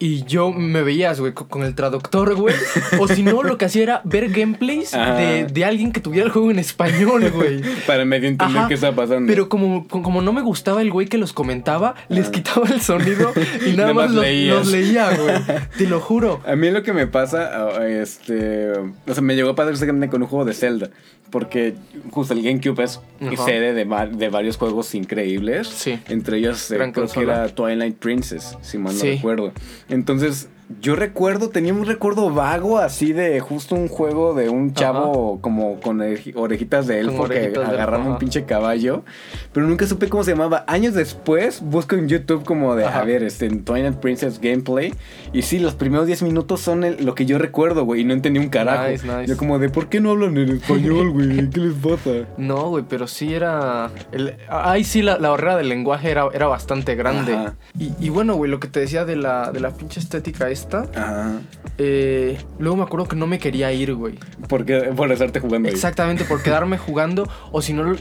Y 0.04 0.24
yo 0.24 0.50
me 0.50 0.82
veías, 0.82 1.20
güey, 1.20 1.32
co- 1.32 1.46
con 1.46 1.62
el 1.62 1.74
traductor, 1.74 2.34
güey. 2.34 2.54
O 2.98 3.06
si 3.06 3.22
no, 3.22 3.42
lo 3.42 3.56
que 3.56 3.66
hacía 3.66 3.82
era 3.84 4.00
ver 4.04 4.30
gameplays 4.30 4.90
de, 4.92 5.46
de 5.50 5.64
alguien 5.64 5.92
que 5.92 6.00
tuviera 6.00 6.26
el 6.26 6.32
juego 6.32 6.50
en 6.50 6.58
español, 6.58 7.30
güey. 7.30 7.60
Para 7.86 8.04
medio 8.04 8.28
entender 8.28 8.58
Ajá, 8.58 8.68
qué 8.68 8.74
está 8.74 8.94
pasando. 8.94 9.28
Pero 9.30 9.48
como, 9.48 9.86
como 9.86 10.20
no 10.22 10.32
me 10.32 10.42
gustaba 10.42 10.82
el 10.82 10.90
güey 10.90 11.06
que 11.06 11.18
los 11.18 11.32
comentaba, 11.32 11.94
les 12.08 12.30
quitaba 12.30 12.66
el 12.68 12.80
sonido 12.80 13.32
y 13.66 13.70
nada 13.76 13.92
Nada 13.92 13.94
más 13.94 14.06
más 14.06 14.14
los, 14.16 14.66
leía, 14.72 15.10
güey. 15.16 15.34
Te 15.78 15.86
lo 15.86 16.00
juro. 16.00 16.40
A 16.46 16.56
mí 16.56 16.70
lo 16.70 16.82
que 16.82 16.92
me 16.92 17.06
pasa, 17.06 17.50
ah, 17.54 17.86
este, 17.86 18.70
o 18.72 19.12
sea, 19.12 19.22
me 19.22 19.34
llegó 19.36 19.50
a 19.50 19.54
pasar 19.54 19.72
exactamente 19.72 20.08
con 20.08 20.22
un 20.22 20.28
juego 20.28 20.44
de 20.44 20.54
Zelda, 20.54 20.90
porque 21.30 21.74
justo 22.10 22.34
el 22.34 22.42
GameCube 22.42 22.82
es 22.82 23.00
Ajá. 23.20 23.44
sede 23.44 23.72
de, 23.72 23.84
de 23.84 24.28
varios 24.28 24.56
juegos 24.56 24.94
increíbles, 24.94 25.68
Sí. 25.68 25.98
entre 26.08 26.38
ellos 26.38 26.70
eh, 26.70 26.90
creo 26.92 27.06
que 27.08 27.20
era 27.20 27.48
Twilight 27.48 27.96
Princess, 27.96 28.58
si 28.62 28.78
mal 28.78 28.94
no 28.94 29.00
Sí. 29.00 29.12
recuerdo. 29.16 29.52
Entonces, 29.92 30.48
yo 30.80 30.96
recuerdo, 30.96 31.48
tenía 31.50 31.72
un 31.74 31.84
recuerdo 31.86 32.30
vago 32.30 32.78
así 32.78 33.12
de 33.12 33.40
justo 33.40 33.74
un 33.74 33.88
juego 33.88 34.34
de 34.34 34.48
un 34.48 34.74
chavo 34.74 35.40
como 35.40 35.80
con 35.80 35.98
oreji- 35.98 36.32
orejitas 36.36 36.86
de 36.86 37.00
elfo 37.00 37.24
que 37.24 37.36
orejitas 37.38 37.68
de 37.68 37.74
agarraba 37.74 38.04
un 38.04 38.18
pinche 38.18 38.44
caballo, 38.44 39.04
pero 39.52 39.66
nunca 39.66 39.86
supe 39.86 40.08
cómo 40.08 40.24
se 40.24 40.32
llamaba. 40.32 40.64
Años 40.66 40.94
después 40.94 41.60
busco 41.62 41.96
en 41.96 42.08
YouTube 42.08 42.44
como 42.44 42.74
de, 42.76 42.84
a 42.84 42.88
Ajá. 42.88 43.04
ver, 43.04 43.22
este, 43.22 43.48
Twilight 43.50 43.96
Princess 43.96 44.40
gameplay, 44.40 44.94
y 45.32 45.42
sí, 45.42 45.58
los 45.58 45.74
primeros 45.74 46.06
10 46.06 46.22
minutos 46.22 46.60
son 46.60 46.84
el- 46.84 47.04
lo 47.04 47.14
que 47.14 47.26
yo 47.26 47.38
recuerdo, 47.38 47.84
güey, 47.84 48.02
y 48.02 48.04
no 48.04 48.12
entendí 48.14 48.38
un 48.40 48.48
carajo. 48.48 48.88
Nice, 48.88 49.06
nice. 49.06 49.26
Yo 49.26 49.36
como 49.36 49.58
de, 49.58 49.68
¿por 49.68 49.88
qué 49.88 50.00
no 50.00 50.10
hablan 50.10 50.36
en 50.38 50.50
español, 50.50 51.10
güey? 51.10 51.22
¿Qué 51.50 51.60
les 51.60 51.74
pasa? 51.74 52.10
No, 52.36 52.68
güey, 52.70 52.84
pero 52.88 53.06
sí 53.06 53.34
era. 53.34 53.90
El, 54.12 54.36
ahí 54.48 54.84
sí 54.84 55.02
la, 55.02 55.18
la 55.18 55.30
barrera 55.30 55.56
del 55.56 55.68
lenguaje 55.68 56.10
era, 56.10 56.26
era 56.32 56.46
bastante 56.46 56.94
grande. 56.94 57.36
Y, 57.78 57.92
y 58.00 58.08
bueno, 58.10 58.34
güey, 58.36 58.50
lo 58.50 58.60
que 58.60 58.68
te 58.68 58.80
decía 58.80 59.04
de 59.04 59.16
la, 59.16 59.50
de 59.52 59.60
la 59.60 59.70
pinche 59.70 60.00
estética 60.00 60.48
Ajá. 60.94 61.40
eh, 61.78 62.38
luego 62.58 62.76
me 62.76 62.82
acuerdo 62.82 63.06
que 63.08 63.16
no 63.16 63.26
me 63.26 63.38
quería 63.38 63.72
ir, 63.72 63.94
güey. 63.94 64.14
¿Por 64.48 64.64
qué? 64.64 64.78
Por 64.96 65.10
estarte 65.12 65.40
jugando 65.40 65.68
ahí. 65.68 65.74
Exactamente, 65.74 66.24
por 66.24 66.42
quedarme 66.42 66.78
jugando. 66.78 67.28
O 67.50 67.62
si 67.62 67.72
no, 67.72 67.94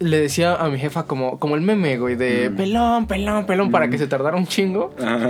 le 0.00 0.18
decía 0.20 0.54
a 0.54 0.68
mi 0.68 0.78
jefa 0.78 1.04
como, 1.04 1.38
como 1.38 1.54
el 1.56 1.60
meme, 1.60 1.98
güey, 1.98 2.16
de 2.16 2.50
Mm. 2.50 2.56
pelón, 2.56 3.06
pelón, 3.06 3.46
pelón, 3.46 3.70
para 3.70 3.88
que 3.90 3.98
se 3.98 4.06
tardara 4.06 4.36
un 4.36 4.46
chingo. 4.46 4.94
Ajá. 5.00 5.28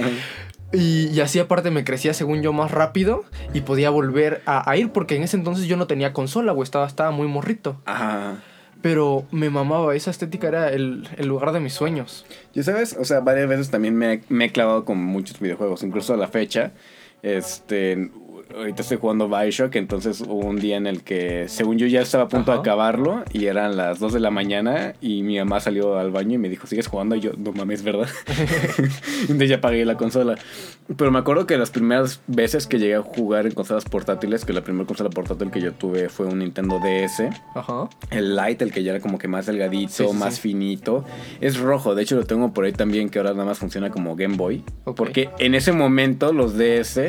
Y, 0.73 1.07
y 1.09 1.21
así 1.21 1.39
aparte 1.39 1.71
me 1.71 1.83
crecía 1.83 2.13
según 2.13 2.43
yo 2.43 2.53
más 2.53 2.71
rápido 2.71 3.25
y 3.55 3.63
podía 3.63 3.89
volver 3.89 4.43
a, 4.45 4.71
a 4.71 4.77
ir 4.77 4.91
porque 4.93 5.17
en 5.17 5.23
ese 5.23 5.39
entonces 5.39 5.65
yo 5.67 5.79
no 5.79 5.87
tenía 5.87 6.13
consola, 6.13 6.53
güey, 6.53 6.65
estaba, 6.65 6.87
estaba 6.87 7.11
muy 7.11 7.27
morrito. 7.27 7.81
Ajá. 7.87 8.35
Pero 8.81 9.27
me 9.33 9.51
mamaba, 9.51 9.95
esa 9.95 10.11
estética 10.11 10.49
era 10.49 10.73
el, 10.73 11.09
el 11.17 11.27
lugar 11.27 11.53
de 11.53 11.61
mis 11.61 11.73
sueños. 11.73 12.25
Yo 12.55 12.63
sabes, 12.63 12.97
o 12.99 13.05
sea, 13.05 13.21
varias 13.21 13.49
veces 13.49 13.71
también 13.71 13.97
me, 13.97 14.21
me 14.29 14.47
he 14.47 14.53
clavado 14.53 14.85
con 14.85 14.99
muchos 14.99 15.41
videojuegos, 15.41 15.83
incluso 15.83 16.15
a 16.15 16.17
la 16.17 16.29
fecha. 16.29 16.73
Este, 17.23 18.11
ahorita 18.59 18.83
estoy 18.83 18.99
jugando 18.99 19.29
Bioshock, 19.29 19.75
entonces 19.77 20.21
hubo 20.21 20.47
un 20.47 20.57
día 20.57 20.77
en 20.77 20.87
el 20.87 21.03
que, 21.03 21.49
según 21.49 21.79
yo, 21.79 21.87
ya 21.87 22.01
estaba 22.01 22.25
a 22.25 22.29
punto 22.29 22.51
de 22.51 22.57
Ajá. 22.57 22.61
acabarlo 22.63 23.23
y 23.33 23.47
eran 23.47 23.77
las 23.77 23.99
2 24.01 24.13
de 24.15 24.21
la 24.21 24.31
mañana 24.31 24.95
y 25.01 25.23
mi 25.23 25.39
mamá 25.39 25.61
salió 25.61 25.99
al 25.99 26.11
baño 26.11 26.35
y 26.35 26.39
me 26.39 26.49
dijo, 26.49 26.67
¿sigues 26.67 26.87
jugando? 26.89 27.15
Y 27.17 27.21
yo, 27.21 27.31
no 27.37 27.53
mames, 27.53 27.83
¿verdad? 27.83 28.09
entonces 29.23 29.49
ya 29.49 29.57
apagué 29.57 29.85
la 29.85 29.97
consola. 29.97 30.37
Pero 30.97 31.11
me 31.11 31.19
acuerdo 31.19 31.47
que 31.47 31.57
las 31.59 31.71
primeras 31.71 32.21
veces 32.27 32.67
que 32.67 32.79
llegué 32.79 32.95
a 32.95 33.03
jugar 33.03 33.47
en 33.47 33.53
consolas 33.53 33.85
portátiles, 33.85 34.45
que 34.45 34.53
la 34.53 34.63
primera 34.63 34.87
consola 34.87 35.11
portátil 35.11 35.51
que 35.51 35.61
yo 35.61 35.73
tuve 35.73 36.09
fue 36.09 36.27
un 36.27 36.39
Nintendo 36.39 36.81
DS. 36.81 37.29
Ajá. 37.55 37.89
El 38.11 38.35
light, 38.37 38.61
el 38.63 38.73
que 38.73 38.83
ya 38.83 38.93
era 38.93 39.01
como 39.01 39.19
que 39.19 39.29
más 39.29 39.47
delgadito, 39.47 39.93
Sí, 39.93 40.05
sí, 40.09 40.17
más 40.17 40.35
sí. 40.37 40.41
finito, 40.41 41.05
es 41.41 41.59
rojo. 41.59 41.95
De 41.95 42.03
hecho, 42.03 42.17
lo 42.17 42.25
tengo 42.25 42.53
por 42.55 42.65
ahí 42.65 42.73
también, 42.73 43.11
que 43.11 43.19
ahora 43.19 43.33
nada 43.33 43.45
más 43.45 43.59
funciona 43.59 43.91
como 43.91 44.17
Game 44.17 44.37
Boy. 44.37 44.65
Ok. 44.85 44.97
Porque 44.97 45.29
en 45.39 45.55
ese 45.55 45.73
momento 45.73 46.33
los 46.33 46.57
DS, 46.57 47.01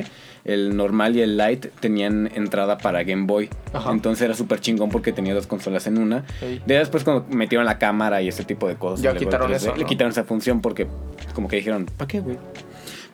el 0.45 0.75
normal 0.75 1.15
y 1.15 1.21
el 1.21 1.37
light, 1.37 1.67
tenían 1.79 2.29
entrada 2.35 2.77
para 2.77 3.03
Game 3.03 3.25
Boy. 3.25 3.49
Ajá. 3.73 3.91
Entonces 3.91 4.23
era 4.25 4.33
súper 4.33 4.59
chingón 4.59 4.89
porque 4.89 5.11
tenía 5.11 5.33
dos 5.33 5.47
consolas 5.47 5.87
en 5.87 5.97
una. 5.97 6.23
Ey. 6.41 6.61
De 6.65 6.75
después, 6.75 7.03
cuando 7.03 7.25
metieron 7.29 7.65
la 7.65 7.77
cámara 7.77 8.21
y 8.21 8.27
ese 8.27 8.43
tipo 8.43 8.67
de 8.67 8.75
cosas, 8.75 9.01
Ya 9.01 9.13
quitaron 9.15 9.51
3D, 9.51 9.55
eso, 9.55 9.75
Le 9.75 9.81
¿no? 9.83 9.87
quitaron 9.87 10.11
esa 10.11 10.23
función 10.23 10.61
porque, 10.61 10.87
como 11.33 11.47
que 11.47 11.57
dijeron, 11.57 11.85
¿para 11.97 12.07
qué, 12.07 12.19
güey? 12.19 12.37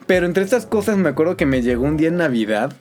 Pero 0.06 0.26
entre 0.26 0.44
estas 0.44 0.66
cosas, 0.66 0.96
me 0.96 1.08
acuerdo 1.08 1.36
que 1.36 1.46
me 1.46 1.62
llegó 1.62 1.84
un 1.84 1.96
día 1.96 2.08
en 2.08 2.16
Navidad. 2.18 2.72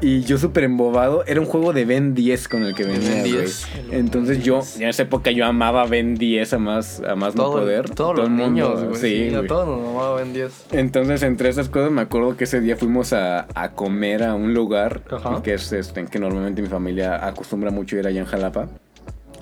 Y 0.00 0.20
yo 0.22 0.38
súper 0.38 0.62
embobado, 0.62 1.24
era 1.26 1.40
un 1.40 1.46
juego 1.46 1.72
de 1.72 1.84
Ben 1.84 2.14
10 2.14 2.46
con 2.46 2.62
el 2.62 2.72
que 2.74 2.84
venía, 2.84 3.08
Ben 3.10 3.20
güey. 3.22 3.32
10. 3.32 3.68
Entonces 3.90 4.44
yo, 4.44 4.60
en 4.78 4.88
esa 4.88 5.02
época 5.02 5.32
yo 5.32 5.44
amaba 5.44 5.86
Ben 5.86 6.14
10 6.14 6.52
a 6.52 6.58
más, 6.58 7.00
a 7.00 7.16
más 7.16 7.34
no 7.34 7.42
Todo- 7.44 7.52
poder. 7.60 7.90
Todos 7.90 7.96
Todo 7.96 8.12
los 8.14 8.26
el 8.26 8.30
mundo, 8.30 8.44
niños, 8.68 8.84
güey. 8.84 8.94
Sí, 9.00 9.30
Sí, 9.30 9.46
todos 9.48 9.66
nos 9.66 9.80
mamaban 9.92 10.32
10. 10.32 10.66
Entonces, 10.70 11.22
entre 11.24 11.48
esas 11.48 11.68
cosas, 11.68 11.90
me 11.90 12.00
acuerdo 12.02 12.36
que 12.36 12.44
ese 12.44 12.60
día 12.60 12.76
fuimos 12.76 13.12
a, 13.12 13.48
a 13.54 13.72
comer 13.72 14.22
a 14.22 14.34
un 14.36 14.54
lugar 14.54 15.02
Ajá. 15.10 15.42
que 15.42 15.54
es 15.54 15.72
este, 15.72 16.04
que 16.04 16.20
normalmente 16.20 16.62
mi 16.62 16.68
familia 16.68 17.26
acostumbra 17.26 17.72
mucho 17.72 17.96
ir 17.96 18.06
allá 18.06 18.20
en 18.20 18.26
Jalapa. 18.26 18.68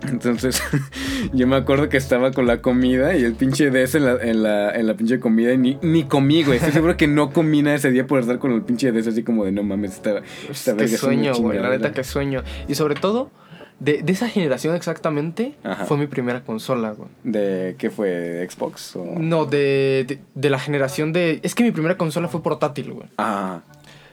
Entonces, 0.09 0.63
yo 1.33 1.47
me 1.47 1.57
acuerdo 1.57 1.89
que 1.89 1.97
estaba 1.97 2.31
con 2.31 2.47
la 2.47 2.61
comida 2.61 3.17
y 3.17 3.25
el 3.25 3.35
pinche 3.35 3.71
DS 3.71 3.95
en 3.97 4.05
la, 4.05 4.13
en 4.23 4.43
la, 4.43 4.75
en 4.75 4.87
la 4.87 4.95
pinche 4.95 5.19
comida 5.21 5.53
y 5.53 5.59
ni, 5.59 5.79
ni 5.83 6.05
comí, 6.05 6.45
güey. 6.45 6.59
Estoy 6.59 6.73
seguro 6.73 6.97
que 6.97 7.07
no 7.07 7.33
comí 7.33 7.63
nada 7.63 7.77
ese 7.77 7.91
día 7.91 8.07
por 8.07 8.21
estar 8.21 8.39
con 8.39 8.53
el 8.53 8.63
pinche 8.63 8.93
DS 8.93 9.09
así 9.09 9.23
como 9.23 9.45
de 9.45 9.53
no 9.53 9.63
mames, 9.63 9.93
esta, 9.93 10.23
esta 10.51 10.77
Qué 10.77 10.89
sueño, 10.89 11.35
güey. 11.35 11.57
La 11.57 11.63
chingadera". 11.63 11.79
neta, 11.79 11.93
qué 11.93 12.05
sueño. 12.05 12.43
Y 12.69 12.75
sobre 12.75 12.95
todo, 12.95 13.31
de, 13.81 14.03
de 14.03 14.13
esa 14.13 14.29
generación 14.29 14.75
exactamente, 14.75 15.55
Ajá. 15.63 15.85
fue 15.87 15.97
mi 15.99 16.07
primera 16.07 16.43
consola, 16.45 16.93
güey. 16.93 17.09
¿De 17.25 17.77
qué 17.79 17.91
fue? 17.91 18.09
¿De 18.11 18.51
Xbox? 18.51 18.97
O... 18.97 19.05
No, 19.19 19.45
de, 19.45 20.05
de, 20.07 20.19
de 20.35 20.51
la 20.51 20.59
generación 20.59 21.13
de... 21.13 21.41
Es 21.43 21.55
que 21.55 21.63
mi 21.63 21.73
primera 21.73 21.97
consola 21.97 22.29
fue 22.29 22.43
portátil, 22.43 22.93
güey. 22.93 23.09
Ah. 23.19 23.61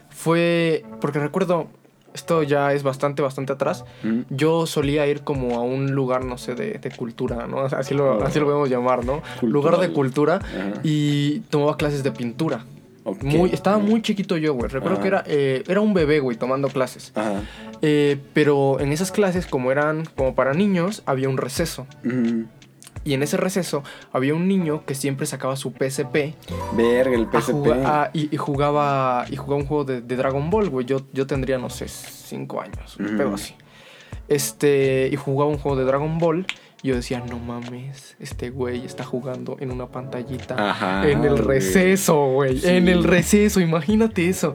Fue... 0.10 0.84
Porque 1.02 1.20
recuerdo... 1.20 1.70
Esto 2.13 2.43
ya 2.43 2.74
es 2.74 2.84
bastante, 2.84 3.22
bastante 3.22 3.53
atrás. 3.53 3.86
¿Mm? 4.03 4.22
Yo 4.29 4.65
solía 4.65 5.08
ir 5.08 5.22
como 5.22 5.58
a 5.58 5.62
un 5.62 5.93
lugar, 5.93 6.24
no 6.25 6.38
sé, 6.38 6.53
de, 6.55 6.74
de 6.74 6.91
cultura, 6.91 7.48
¿no? 7.48 7.60
Así 7.65 7.93
lo, 7.93 8.17
Oh. 8.17 8.24
así 8.24 8.39
lo 8.39 8.46
podemos 8.46 8.70
llamar, 8.70 9.03
¿no? 9.05 9.22
Cultural. 9.39 9.51
Lugar 9.51 9.77
de 9.79 9.89
cultura. 9.93 10.36
Ajá. 10.36 10.79
Y 10.84 11.39
tomaba 11.50 11.75
clases 11.77 12.03
de 12.03 12.12
pintura. 12.12 12.65
Muy, 13.22 13.50
estaba 13.50 13.79
muy 13.79 14.01
chiquito 14.01 14.38
yo, 14.38 14.53
güey. 14.53 14.70
Recuerdo 14.70 14.96
Ajá. 14.96 15.01
que 15.01 15.08
era, 15.10 15.24
eh, 15.27 15.63
era 15.67 15.82
un 15.82 15.93
bebé, 15.93 16.20
güey, 16.22 16.38
tomando 16.38 16.70
clases. 16.70 17.12
Ajá. 17.15 17.41
Eh, 17.82 18.17
pero 18.34 18.79
en 18.79 18.93
esas 18.93 19.12
clases, 19.12 19.46
como 19.46 19.72
eran 19.74 20.05
como 20.15 20.36
para 20.36 20.53
niños, 20.53 21.03
había 21.05 21.27
un 21.27 21.36
receso. 21.38 21.86
Mm. 22.03 22.43
Y 23.05 23.13
en 23.13 23.24
ese 23.24 23.36
receso 23.38 23.83
había 24.13 24.33
un 24.33 24.48
niño 24.48 24.86
que 24.86 24.95
siempre 24.95 25.25
sacaba 25.25 25.55
su 25.57 25.72
PSP 25.74 26.36
Verga, 26.74 27.15
el 27.15 27.27
PSP. 27.29 27.51
jugar- 27.51 27.81
a- 27.86 28.10
y, 28.13 28.33
y 28.33 28.38
jugaba 28.38 29.25
y 29.29 29.36
jugaba 29.36 29.62
un 29.62 29.67
juego 29.67 29.83
de, 29.83 30.01
de 30.01 30.15
Dragon 30.15 30.50
Ball, 30.50 30.69
güey. 30.69 30.86
Yo, 30.86 31.01
yo 31.12 31.27
tendría, 31.27 31.57
no 31.57 31.69
sé, 31.69 31.88
cinco 31.89 32.62
años, 32.62 32.95
un 32.98 33.07
Ujú. 33.07 33.17
pedo 33.17 33.33
así. 33.36 33.55
Este, 34.27 35.10
y 35.12 35.15
jugaba 35.17 35.50
un 35.51 35.57
juego 35.57 35.77
de 35.77 35.86
Dragon 35.86 36.17
Ball. 36.17 36.45
Yo 36.84 36.96
decía, 36.96 37.24
no 37.30 37.40
mames, 37.40 38.18
este 38.20 38.50
güey 38.50 38.86
está 38.86 39.04
jugando 39.06 39.56
en 39.62 39.72
una 39.72 39.88
pantallita. 39.88 40.56
Ajá, 40.72 41.08
en 41.10 41.24
el 41.24 41.38
receso, 41.38 42.25
güey. 42.34 42.60
Sí. 42.60 42.68
En 42.68 42.90
el 42.90 43.04
receso, 43.06 43.62
imagínate 43.62 44.28
eso. 44.28 44.54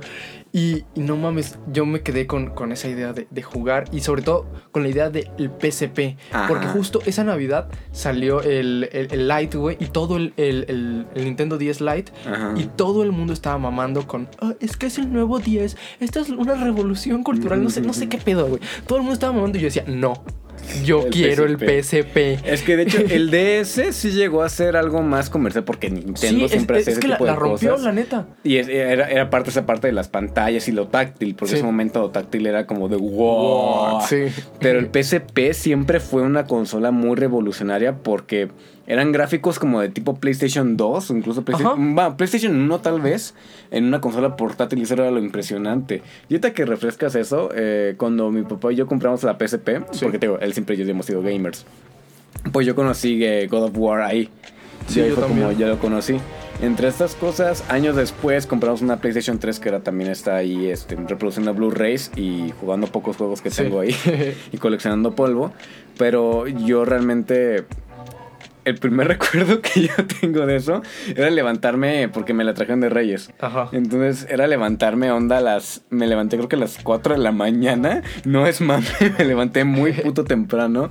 Y, 0.52 0.84
y 0.94 1.00
no 1.00 1.16
mames, 1.16 1.58
yo 1.72 1.84
me 1.84 2.00
quedé 2.02 2.26
con, 2.26 2.50
con 2.50 2.72
esa 2.72 2.88
idea 2.88 3.12
de, 3.12 3.28
de 3.30 3.42
jugar 3.42 3.84
y 3.92 4.00
sobre 4.00 4.22
todo 4.22 4.46
con 4.72 4.82
la 4.82 4.88
idea 4.88 5.10
del 5.10 5.28
PSP. 5.60 6.16
Ajá. 6.32 6.48
Porque 6.48 6.66
justo 6.66 7.00
esa 7.06 7.22
Navidad 7.24 7.68
salió 7.92 8.42
el, 8.42 8.88
el, 8.92 9.08
el 9.10 9.28
Lite, 9.28 9.58
güey, 9.58 9.76
y 9.80 9.86
todo 9.86 10.16
el, 10.16 10.32
el- 10.36 11.06
Nintendo 11.14 11.58
10 11.58 11.80
Lite. 11.82 12.12
Ajá. 12.26 12.54
Y 12.56 12.64
todo 12.64 13.02
el 13.02 13.12
mundo 13.12 13.32
estaba 13.34 13.58
mamando 13.58 14.06
con, 14.06 14.28
"Ah, 14.40 14.54
es 14.60 14.76
que 14.76 14.86
es 14.86 14.96
el 14.98 15.12
nuevo 15.12 15.38
10, 15.38 15.76
esta 16.00 16.20
es 16.20 16.30
una 16.30 16.54
revolución 16.54 17.22
cultural, 17.22 17.62
no 17.62 17.68
sé, 17.70 17.80
no 17.82 17.92
sé 17.92 18.08
qué 18.08 18.18
pedo, 18.18 18.46
güey. 18.48 18.60
Todo 18.86 18.96
el 18.98 19.02
mundo 19.02 19.14
estaba 19.14 19.32
mamando 19.34 19.58
y 19.58 19.60
yo 19.62 19.66
decía, 19.66 19.84
no, 19.86 20.24
yo 20.84 21.04
El 21.06 21.10
quiero 21.10 21.44
PSP. 21.46 21.62
el 21.62 21.82
PSP. 21.82 22.16
Es 22.44 22.62
que 22.62 22.76
de 22.76 22.82
hecho 22.84 22.98
el 23.10 23.30
DS 23.30 23.92
sí 23.94 24.10
llegó 24.12 24.42
a 24.42 24.48
ser 24.48 24.76
algo 24.76 25.02
más 25.02 25.30
comercial 25.30 25.64
porque 25.64 25.90
Nintendo 25.90 26.16
Sí, 26.16 26.44
es, 26.44 26.50
siempre 26.50 26.78
es 26.78 26.82
hace 26.82 26.90
ese 26.92 27.00
que 27.00 27.08
la, 27.08 27.14
tipo 27.16 27.24
de 27.24 27.30
la 27.32 27.36
rompió, 27.36 27.70
cosas. 27.72 27.84
la 27.86 27.92
neta. 27.92 28.26
Y 28.44 28.56
es- 28.56 28.68
era, 28.68 29.08
era 29.10 29.30
parte 29.30 29.50
esa 29.50 29.66
parte 29.66 29.86
de 29.86 29.92
las 29.92 30.08
pantallas 30.08 30.68
y 30.68 30.72
lo 30.72 30.88
táctil, 30.88 31.34
porque 31.34 31.50
Sí. 31.50 31.54
ese 31.56 31.64
momento 31.64 32.00
lo 32.00 32.10
táctil 32.10 32.46
era 32.46 32.66
como 32.66 32.88
de 32.88 32.96
wow. 32.96 34.00
Sí. 34.08 34.26
Pero 34.60 34.78
el 34.78 34.86
PSP 34.92 35.52
siempre 35.54 36.00
fue 36.00 36.22
una 36.22 36.44
consola 36.46 36.90
muy 36.90 37.16
revolucionaria 37.16 37.96
porque 37.96 38.48
eran 38.88 39.12
gráficos 39.12 39.60
como 39.60 39.80
de 39.80 39.90
tipo 39.90 40.16
PlayStation 40.16 40.76
2 40.76 41.10
o 41.10 41.16
incluso 41.16 41.42
PlayStation, 41.44 41.80
Ajá. 41.96 42.08
va, 42.08 42.16
PlayStation 42.16 42.56
1 42.56 42.80
tal 42.80 43.00
vez 43.00 43.34
en 43.70 43.84
una 43.84 44.00
consola 44.00 44.34
portátil 44.36 44.80
y 44.80 44.82
eso 44.82 44.94
era 44.94 45.10
lo 45.12 45.20
impresionante. 45.20 46.02
Y 46.28 46.34
ahorita 46.34 46.52
que 46.54 46.64
refrescas 46.64 47.14
eso, 47.14 47.50
eh, 47.54 47.94
cuando 47.96 48.30
mi 48.32 48.42
papá 48.42 48.72
y 48.72 48.76
yo 48.76 48.86
compramos 48.88 49.22
la 49.22 49.36
PSP, 49.38 49.84
Sí. 49.92 50.00
porque 50.04 50.18
te 50.18 50.26
digo, 50.26 50.38
él 50.40 50.52
siempre 50.54 50.74
y 50.74 50.78
yo 50.78 50.84
hemos 50.88 51.06
sido 51.06 51.22
gamers, 51.22 51.64
pues 52.52 52.66
yo 52.66 52.74
conocí 52.74 53.22
eh, 53.24 53.46
God 53.48 53.64
of 53.64 53.72
War 53.76 54.00
ahí. 54.02 54.28
Sí, 54.86 55.00
yo 55.00 55.14
fue 55.14 55.24
como 55.24 55.34
también. 55.40 55.58
ya 55.58 55.66
lo 55.68 55.78
conocí. 55.78 56.16
Entre 56.62 56.88
estas 56.88 57.14
cosas, 57.14 57.62
años 57.68 57.94
después 57.94 58.46
compramos 58.46 58.80
una 58.82 58.96
PlayStation 58.96 59.38
3 59.38 59.60
que 59.60 59.68
ahora 59.68 59.82
también 59.84 60.10
está 60.10 60.36
ahí 60.36 60.66
este, 60.70 60.96
reproduciendo 60.96 61.52
Blu-rays 61.54 62.10
y 62.16 62.52
jugando 62.60 62.86
pocos 62.88 63.16
juegos 63.16 63.42
que 63.42 63.50
Sí. 63.50 63.62
tengo 63.62 63.80
ahí 63.80 63.94
y 64.52 64.56
coleccionando 64.56 65.14
polvo. 65.14 65.52
Pero 65.98 66.46
yo 66.48 66.84
realmente 66.84 67.64
el 68.68 68.76
primer 68.78 69.08
recuerdo 69.08 69.60
que 69.60 69.82
yo 69.88 69.94
tengo 70.20 70.46
de 70.46 70.56
eso 70.56 70.82
era 71.16 71.30
levantarme 71.30 72.08
porque 72.08 72.34
me 72.34 72.44
la 72.44 72.54
trajeron 72.54 72.80
de 72.80 72.88
Reyes. 72.88 73.30
Ajá. 73.40 73.68
Entonces 73.72 74.26
era 74.30 74.46
levantarme 74.46 75.10
onda 75.10 75.38
a 75.38 75.40
las. 75.40 75.82
Me 75.90 76.06
levanté 76.06 76.36
creo 76.36 76.48
que 76.48 76.56
a 76.56 76.58
las 76.58 76.78
4 76.82 77.14
de 77.14 77.20
la 77.20 77.32
mañana. 77.32 78.02
No 78.24 78.46
es 78.46 78.60
mame, 78.60 78.86
me 79.18 79.24
levanté 79.24 79.64
muy 79.64 79.92
puto 79.92 80.24
temprano. 80.24 80.88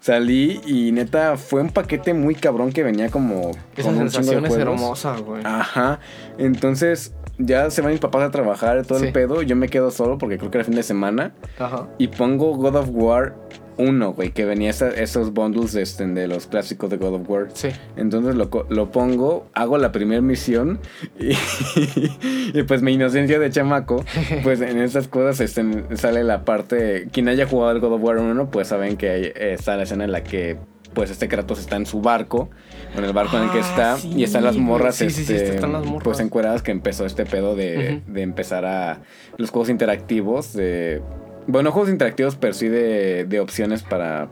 Salí 0.00 0.60
y 0.66 0.92
neta 0.92 1.36
fue 1.36 1.60
un 1.60 1.70
paquete 1.70 2.14
muy 2.14 2.34
cabrón 2.34 2.72
que 2.72 2.82
venía 2.82 3.08
como. 3.10 3.52
Esa 3.76 3.94
sensación 3.94 4.46
es 4.46 4.54
hermosa, 4.56 5.16
güey. 5.18 5.42
Ajá. 5.44 6.00
Entonces 6.38 7.14
ya 7.38 7.70
se 7.70 7.80
van 7.82 7.92
mis 7.92 8.00
papás 8.00 8.22
a 8.22 8.30
trabajar 8.30 8.84
todo 8.86 8.98
Sí. 8.98 9.06
el 9.06 9.12
pedo. 9.12 9.42
Yo 9.42 9.56
me 9.56 9.68
quedo 9.68 9.90
solo 9.90 10.18
porque 10.18 10.38
creo 10.38 10.50
que 10.50 10.58
era 10.58 10.64
fin 10.64 10.74
de 10.74 10.82
semana. 10.82 11.32
Ajá. 11.58 11.88
Y 11.98 12.08
pongo 12.08 12.54
God 12.56 12.76
of 12.76 12.88
War 12.92 13.34
1, 13.80 14.12
güey, 14.12 14.30
que 14.32 14.44
venía 14.44 14.70
esa- 14.70 14.90
esos 14.90 15.32
bundles 15.32 15.74
este, 15.74 16.06
de 16.06 16.28
los 16.28 16.46
clásicos 16.46 16.90
de 16.90 16.96
God 16.98 17.14
of 17.20 17.28
War. 17.30 17.48
Sí. 17.54 17.68
Entonces 17.96 18.34
lo, 18.36 18.48
lo 18.68 18.90
pongo, 18.90 19.48
hago 19.54 19.78
la 19.78 19.90
primera 19.92 20.20
misión 20.20 20.78
y, 21.18 21.32
y 22.58 22.62
pues 22.64 22.82
mi 22.82 22.92
inocencia 22.92 23.38
de 23.38 23.50
chamaco, 23.50 24.04
pues 24.42 24.60
en 24.60 24.78
esas 24.80 25.08
cosas 25.08 25.40
este, 25.40 25.96
sale 25.96 26.24
la 26.24 26.44
parte, 26.44 27.08
quien 27.12 27.28
haya 27.28 27.46
jugado 27.46 27.72
el 27.72 27.80
God 27.80 27.94
of 27.94 28.02
War 28.02 28.18
1, 28.18 28.50
pues 28.50 28.68
saben 28.68 28.96
que 28.96 29.08
hay, 29.10 29.32
está 29.34 29.76
la 29.76 29.84
escena 29.84 30.04
en 30.04 30.12
la 30.12 30.22
que 30.22 30.58
pues 30.94 31.08
este 31.12 31.28
Kratos 31.28 31.60
está 31.60 31.76
en 31.76 31.86
su 31.86 32.00
barco, 32.00 32.50
en 32.96 33.04
el 33.04 33.12
barco 33.12 33.36
en 33.36 33.44
el 33.44 33.50
que 33.52 33.58
Ah, 33.58 33.70
está, 33.70 33.96
sí, 33.96 34.12
y 34.16 34.24
están 34.24 34.42
las 34.42 34.56
morras, 34.56 34.96
Sí, 34.96 35.08
sí, 35.10 35.24
sí, 35.24 35.34
este, 35.34 35.54
están 35.54 35.70
las 35.72 35.84
morras. 35.84 36.02
pues 36.02 36.18
encueradas 36.18 36.62
que 36.62 36.72
empezó 36.72 37.06
este 37.06 37.24
pedo 37.26 37.54
de, 37.54 38.02
de 38.08 38.22
empezar 38.22 38.64
a 38.64 39.00
los 39.36 39.50
juegos 39.50 39.68
interactivos, 39.70 40.52
de, 40.52 41.00
bueno, 41.50 41.72
juegos 41.72 41.90
interactivos, 41.90 42.36
pero 42.36 42.54
sí 42.54 42.68
de, 42.68 43.24
de 43.24 43.40
opciones 43.40 43.82
para... 43.82 44.28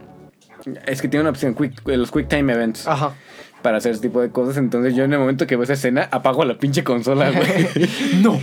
Es 0.86 1.00
que 1.00 1.08
tiene 1.08 1.22
una 1.22 1.30
opción, 1.30 1.54
quick- 1.54 1.80
los 1.86 2.10
Quick 2.10 2.28
Time 2.28 2.52
Events 2.52 2.86
Ajá. 2.86 3.12
Para 3.62 3.78
hacer 3.78 3.92
ese 3.92 4.02
tipo 4.02 4.20
de 4.20 4.30
cosas. 4.30 4.56
Entonces 4.56 4.94
yo 4.94 5.04
en 5.04 5.12
el 5.12 5.18
momento 5.18 5.46
que 5.46 5.56
veo 5.56 5.64
esa 5.64 5.72
escena, 5.72 6.08
apago 6.12 6.44
la 6.44 6.58
pinche 6.58 6.84
consola, 6.84 7.30
güey. 7.30 7.88
no. 8.22 8.40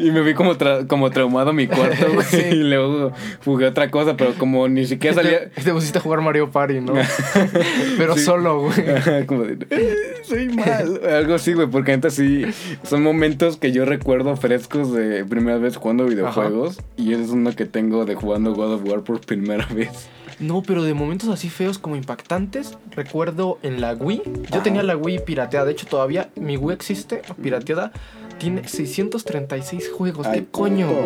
y 0.00 0.10
me 0.10 0.22
vi 0.22 0.34
como, 0.34 0.56
tra- 0.56 0.86
como 0.86 1.10
traumado 1.10 1.50
a 1.50 1.52
mi 1.52 1.66
cuarto, 1.66 2.06
güey. 2.12 2.26
Sí. 2.26 2.36
Y 2.50 2.54
luego 2.64 3.12
jugué 3.44 3.66
otra 3.66 3.90
cosa, 3.90 4.16
pero 4.16 4.34
como 4.34 4.66
ni 4.68 4.86
siquiera 4.86 5.14
salía... 5.16 5.50
Te, 5.50 5.62
te 5.62 5.72
pusiste 5.72 5.98
a 5.98 6.00
jugar 6.00 6.20
Mario 6.20 6.50
Party, 6.50 6.80
¿no? 6.80 6.94
Pero 7.98 8.14
Sí. 8.16 8.20
solo, 8.24 8.60
güey. 8.62 9.26
como 9.26 9.44
de, 9.44 9.58
"Eh, 9.70 9.94
soy 10.24 10.48
mal. 10.54 11.00
Algo 11.08 11.34
así, 11.34 11.52
güey, 11.52 11.66
porque 11.68 11.92
antes 11.92 12.14
sí 12.14 12.44
son 12.82 13.02
momentos 13.02 13.56
que 13.56 13.72
yo 13.72 13.84
recuerdo 13.84 14.36
frescos 14.36 14.92
de 14.92 15.24
primera 15.24 15.58
vez 15.58 15.76
jugando 15.76 16.04
videojuegos. 16.06 16.80
Y 16.96 17.12
ese 17.12 17.24
es 17.24 17.30
uno 17.30 17.52
que 17.54 17.64
tengo 17.66 18.04
de 18.04 18.14
jugando 18.14 18.54
God 18.54 18.74
of 18.74 18.84
War 18.84 19.00
por 19.02 19.20
primera 19.20 19.66
vez. 19.66 20.08
No, 20.38 20.62
pero 20.62 20.82
de 20.82 20.92
momentos 20.92 21.28
así 21.30 21.48
feos 21.48 21.78
como 21.78 21.96
impactantes, 21.96 22.76
recuerdo 22.90 23.58
en 23.62 23.80
la 23.80 23.94
Wii. 23.94 24.22
Yo 24.52 24.62
tenía 24.62 24.82
la 24.82 24.96
Wii 24.96 25.20
pirateada. 25.20 25.66
De 25.66 25.72
hecho, 25.72 25.86
todavía 25.86 26.30
mi 26.36 26.56
Wii 26.56 26.74
existe 26.74 27.22
pirateada. 27.42 27.92
Tiene 28.38 28.66
636 28.68 29.90
juegos. 29.90 30.26
Ay, 30.26 30.40
¿Qué 30.40 30.46
coño? 30.50 30.88
puto. 30.88 31.00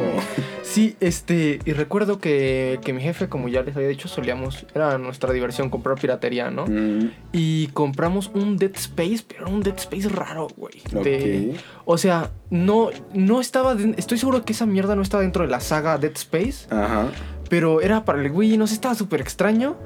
Sí, 0.63 0.97
este. 1.01 1.59
Y 1.65 1.73
recuerdo 1.73 2.19
que, 2.19 2.79
que 2.85 2.93
mi 2.93 3.01
jefe, 3.03 3.29
como 3.29 3.49
ya 3.49 3.63
les 3.63 3.77
había 3.77 3.89
dicho, 3.89 4.09
solíamos. 4.09 4.67
Era 4.75 4.99
nuestra 4.99 5.33
diversión 5.33 5.71
comprar 5.71 5.99
piratería, 5.99 6.51
¿no? 6.51 6.67
Mm, 6.67 7.11
Y 7.33 7.69
compramos 7.69 8.31
un 8.35 8.57
Dead 8.57 8.73
Space, 8.75 9.25
pero 9.27 9.47
era 9.47 9.51
un 9.55 9.63
Dead 9.63 9.77
Space 9.77 10.09
raro, 10.09 10.49
güey. 10.57 10.75
De- 11.03 11.53
ok. 11.55 11.61
O 11.87 11.99
sea, 11.99 12.31
no, 12.51 12.91
no 13.15 13.41
estaba. 13.41 13.77
Estoy 13.97 14.19
seguro 14.19 14.45
que 14.45 14.53
esa 14.53 14.67
mierda 14.67 14.97
no 14.97 15.03
estaba 15.03 15.23
dentro 15.23 15.45
de 15.45 15.51
la 15.51 15.61
saga 15.61 15.99
Dead 15.99 16.13
Space. 16.15 16.67
Ajá. 16.71 17.09
Pero 17.49 17.81
era 17.81 18.05
para 18.05 18.23
el 18.23 18.31
Wii, 18.31 18.59
no 18.59 18.67
sé, 18.67 18.75
estaba 18.75 18.95
súper 18.95 19.21
extraño. 19.21 19.77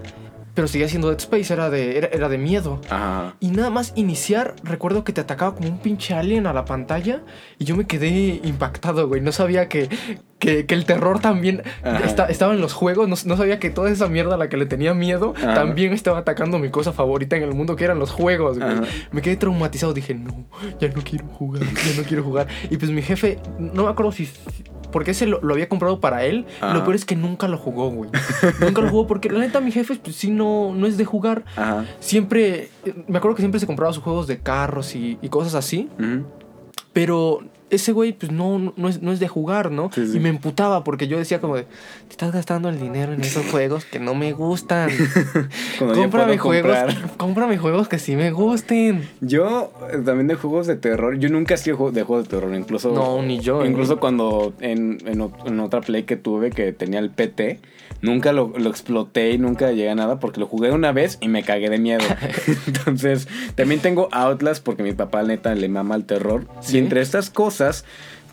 Pero 0.54 0.68
seguía 0.68 0.88
siendo 0.88 1.08
Dead 1.08 1.18
Space, 1.18 1.52
era 1.52 1.68
de, 1.68 1.98
era, 1.98 2.06
era 2.08 2.28
de 2.28 2.38
miedo. 2.38 2.80
Ajá. 2.88 3.34
Y 3.40 3.48
nada 3.48 3.70
más 3.70 3.92
iniciar, 3.96 4.54
recuerdo 4.62 5.02
que 5.02 5.12
te 5.12 5.20
atacaba 5.20 5.54
como 5.56 5.68
un 5.68 5.78
pinche 5.78 6.14
alien 6.14 6.46
a 6.46 6.52
la 6.52 6.64
pantalla. 6.64 7.22
Y 7.58 7.64
yo 7.64 7.76
me 7.76 7.86
quedé 7.86 8.40
impactado, 8.44 9.08
güey. 9.08 9.20
No 9.20 9.32
sabía 9.32 9.68
que, 9.68 9.88
que, 10.38 10.64
que 10.66 10.74
el 10.74 10.84
terror 10.84 11.18
también 11.18 11.62
estaba 12.28 12.54
en 12.54 12.60
los 12.60 12.72
juegos. 12.72 13.08
No, 13.08 13.16
no 13.24 13.36
sabía 13.36 13.58
que 13.58 13.70
toda 13.70 13.90
esa 13.90 14.08
mierda 14.08 14.36
a 14.36 14.38
la 14.38 14.48
que 14.48 14.56
le 14.56 14.66
tenía 14.66 14.94
miedo 14.94 15.34
Ajá. 15.36 15.54
también 15.54 15.92
estaba 15.92 16.18
atacando 16.18 16.58
mi 16.60 16.70
cosa 16.70 16.92
favorita 16.92 17.36
en 17.36 17.42
el 17.42 17.52
mundo, 17.52 17.74
que 17.74 17.84
eran 17.84 17.98
los 17.98 18.12
juegos, 18.12 18.58
güey. 18.58 18.76
Me 19.10 19.22
quedé 19.22 19.36
traumatizado. 19.36 19.92
Dije, 19.92 20.14
no, 20.14 20.46
ya 20.80 20.88
no 20.88 21.02
quiero 21.02 21.26
jugar, 21.26 21.62
ya 21.64 22.00
no 22.00 22.06
quiero 22.06 22.22
jugar. 22.22 22.46
Y 22.70 22.76
pues 22.76 22.92
mi 22.92 23.02
jefe, 23.02 23.38
no 23.58 23.84
me 23.84 23.90
acuerdo 23.90 24.12
si. 24.12 24.28
Porque 24.94 25.10
ese 25.10 25.26
lo, 25.26 25.40
lo 25.40 25.54
había 25.54 25.68
comprado 25.68 25.98
para 25.98 26.24
él. 26.24 26.46
Ajá. 26.60 26.72
Lo 26.72 26.84
peor 26.84 26.94
es 26.94 27.04
que 27.04 27.16
nunca 27.16 27.48
lo 27.48 27.58
jugó, 27.58 27.90
güey. 27.90 28.10
nunca 28.60 28.80
lo 28.80 28.88
jugó 28.88 29.08
porque 29.08 29.28
la 29.28 29.40
neta 29.40 29.60
mi 29.60 29.72
jefe, 29.72 29.96
pues 29.96 30.14
sí, 30.14 30.30
no, 30.30 30.72
no 30.72 30.86
es 30.86 30.96
de 30.96 31.04
jugar. 31.04 31.44
Ajá. 31.56 31.84
Siempre, 31.98 32.70
eh, 32.84 32.94
me 33.08 33.18
acuerdo 33.18 33.34
que 33.34 33.42
siempre 33.42 33.58
se 33.58 33.66
compraba 33.66 33.92
sus 33.92 34.04
juegos 34.04 34.28
de 34.28 34.38
carros 34.38 34.94
y, 34.94 35.18
y 35.20 35.28
cosas 35.30 35.56
así. 35.56 35.88
Pero 36.92 37.40
ese 37.70 37.92
güey, 37.92 38.12
pues 38.12 38.30
no, 38.30 38.72
no, 38.76 38.88
es, 38.88 39.02
no 39.02 39.12
es 39.12 39.20
de 39.20 39.28
jugar, 39.28 39.70
¿no? 39.70 39.90
Sí, 39.92 40.06
sí. 40.06 40.16
Y 40.16 40.20
me 40.20 40.28
emputaba 40.28 40.84
porque 40.84 41.08
yo 41.08 41.18
decía 41.18 41.40
como 41.40 41.56
de, 41.56 41.62
te 41.64 42.10
estás 42.10 42.32
gastando 42.32 42.68
el 42.68 42.78
dinero 42.78 43.12
en 43.12 43.20
esos 43.22 43.46
juegos 43.46 43.84
que 43.84 43.98
no 43.98 44.14
me 44.14 44.32
gustan. 44.32 44.90
Cómprame 45.78 46.38
juegos, 46.38 46.78
cómprame 47.16 47.58
juegos 47.58 47.88
que 47.88 47.98
sí 47.98 48.16
me 48.16 48.30
gusten. 48.30 49.08
Yo 49.20 49.72
eh, 49.92 49.98
también 50.04 50.26
de 50.28 50.34
juegos 50.34 50.66
de 50.66 50.76
terror, 50.76 51.18
yo 51.18 51.28
nunca 51.28 51.54
he 51.54 51.58
sido 51.58 51.90
de 51.90 52.02
juegos 52.02 52.28
de 52.28 52.30
terror, 52.30 52.54
incluso 52.54 52.92
No, 52.92 53.22
ni 53.22 53.40
yo. 53.40 53.64
¿eh? 53.64 53.68
incluso 53.68 53.98
cuando 53.98 54.54
en, 54.60 54.98
en 55.06 55.60
otra 55.60 55.80
play 55.80 56.04
que 56.04 56.16
tuve 56.16 56.50
que 56.50 56.72
tenía 56.72 57.00
el 57.00 57.10
PT, 57.10 57.60
nunca 58.02 58.32
lo, 58.32 58.52
lo 58.56 58.70
exploté 58.70 59.32
y 59.32 59.38
nunca 59.38 59.70
llegué 59.70 59.90
a 59.90 59.94
nada 59.94 60.20
porque 60.20 60.38
lo 60.40 60.46
jugué 60.46 60.70
una 60.70 60.92
vez 60.92 61.18
y 61.20 61.28
me 61.28 61.42
cagué 61.42 61.70
de 61.70 61.78
miedo. 61.78 62.04
Entonces, 62.66 63.26
también 63.54 63.80
tengo 63.80 64.08
Outlast 64.12 64.62
porque 64.62 64.82
mi 64.82 64.92
papá 64.92 65.22
neta 65.22 65.54
le 65.54 65.68
mama 65.68 65.94
el 65.96 66.04
terror. 66.04 66.46
¿Sí? 66.60 66.76
Y 66.76 66.78
entre 66.80 67.00
estas 67.00 67.30
cosas, 67.30 67.53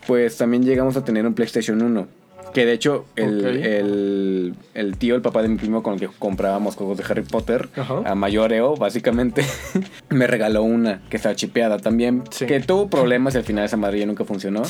pues 0.08 0.38
también 0.38 0.64
llegamos 0.64 0.98
a 0.98 1.04
tener 1.04 1.26
un 1.26 1.34
PlayStation 1.34 1.82
1. 1.82 2.08
Que 2.54 2.66
de 2.66 2.74
hecho, 2.74 3.06
el, 3.16 3.40
Ok. 3.40 3.46
el, 3.64 4.56
el 4.74 4.98
tío, 4.98 5.16
el 5.16 5.22
papá 5.22 5.42
de 5.42 5.48
mi 5.48 5.56
primo 5.56 5.82
con 5.82 5.94
el 5.94 6.02
que 6.02 6.10
comprábamos 6.20 6.76
juegos 6.76 6.98
de 6.98 7.06
Harry 7.08 7.22
Potter, 7.22 7.70
Ajá. 7.78 8.02
a 8.06 8.14
mayoreo, 8.14 8.76
básicamente, 8.76 9.46
me 10.10 10.28
regaló 10.28 10.62
una 10.64 11.02
que 11.10 11.16
estaba 11.16 11.34
chipeada 11.34 11.78
también. 11.78 12.24
Sí. 12.30 12.48
Que 12.48 12.60
tuvo 12.60 12.90
problemas 12.90 13.36
y 13.36 13.38
al 13.38 13.46
final 13.46 13.64
esa 13.64 13.78
madre 13.78 14.00
ya 14.00 14.06
nunca 14.06 14.26
funcionó. 14.26 14.64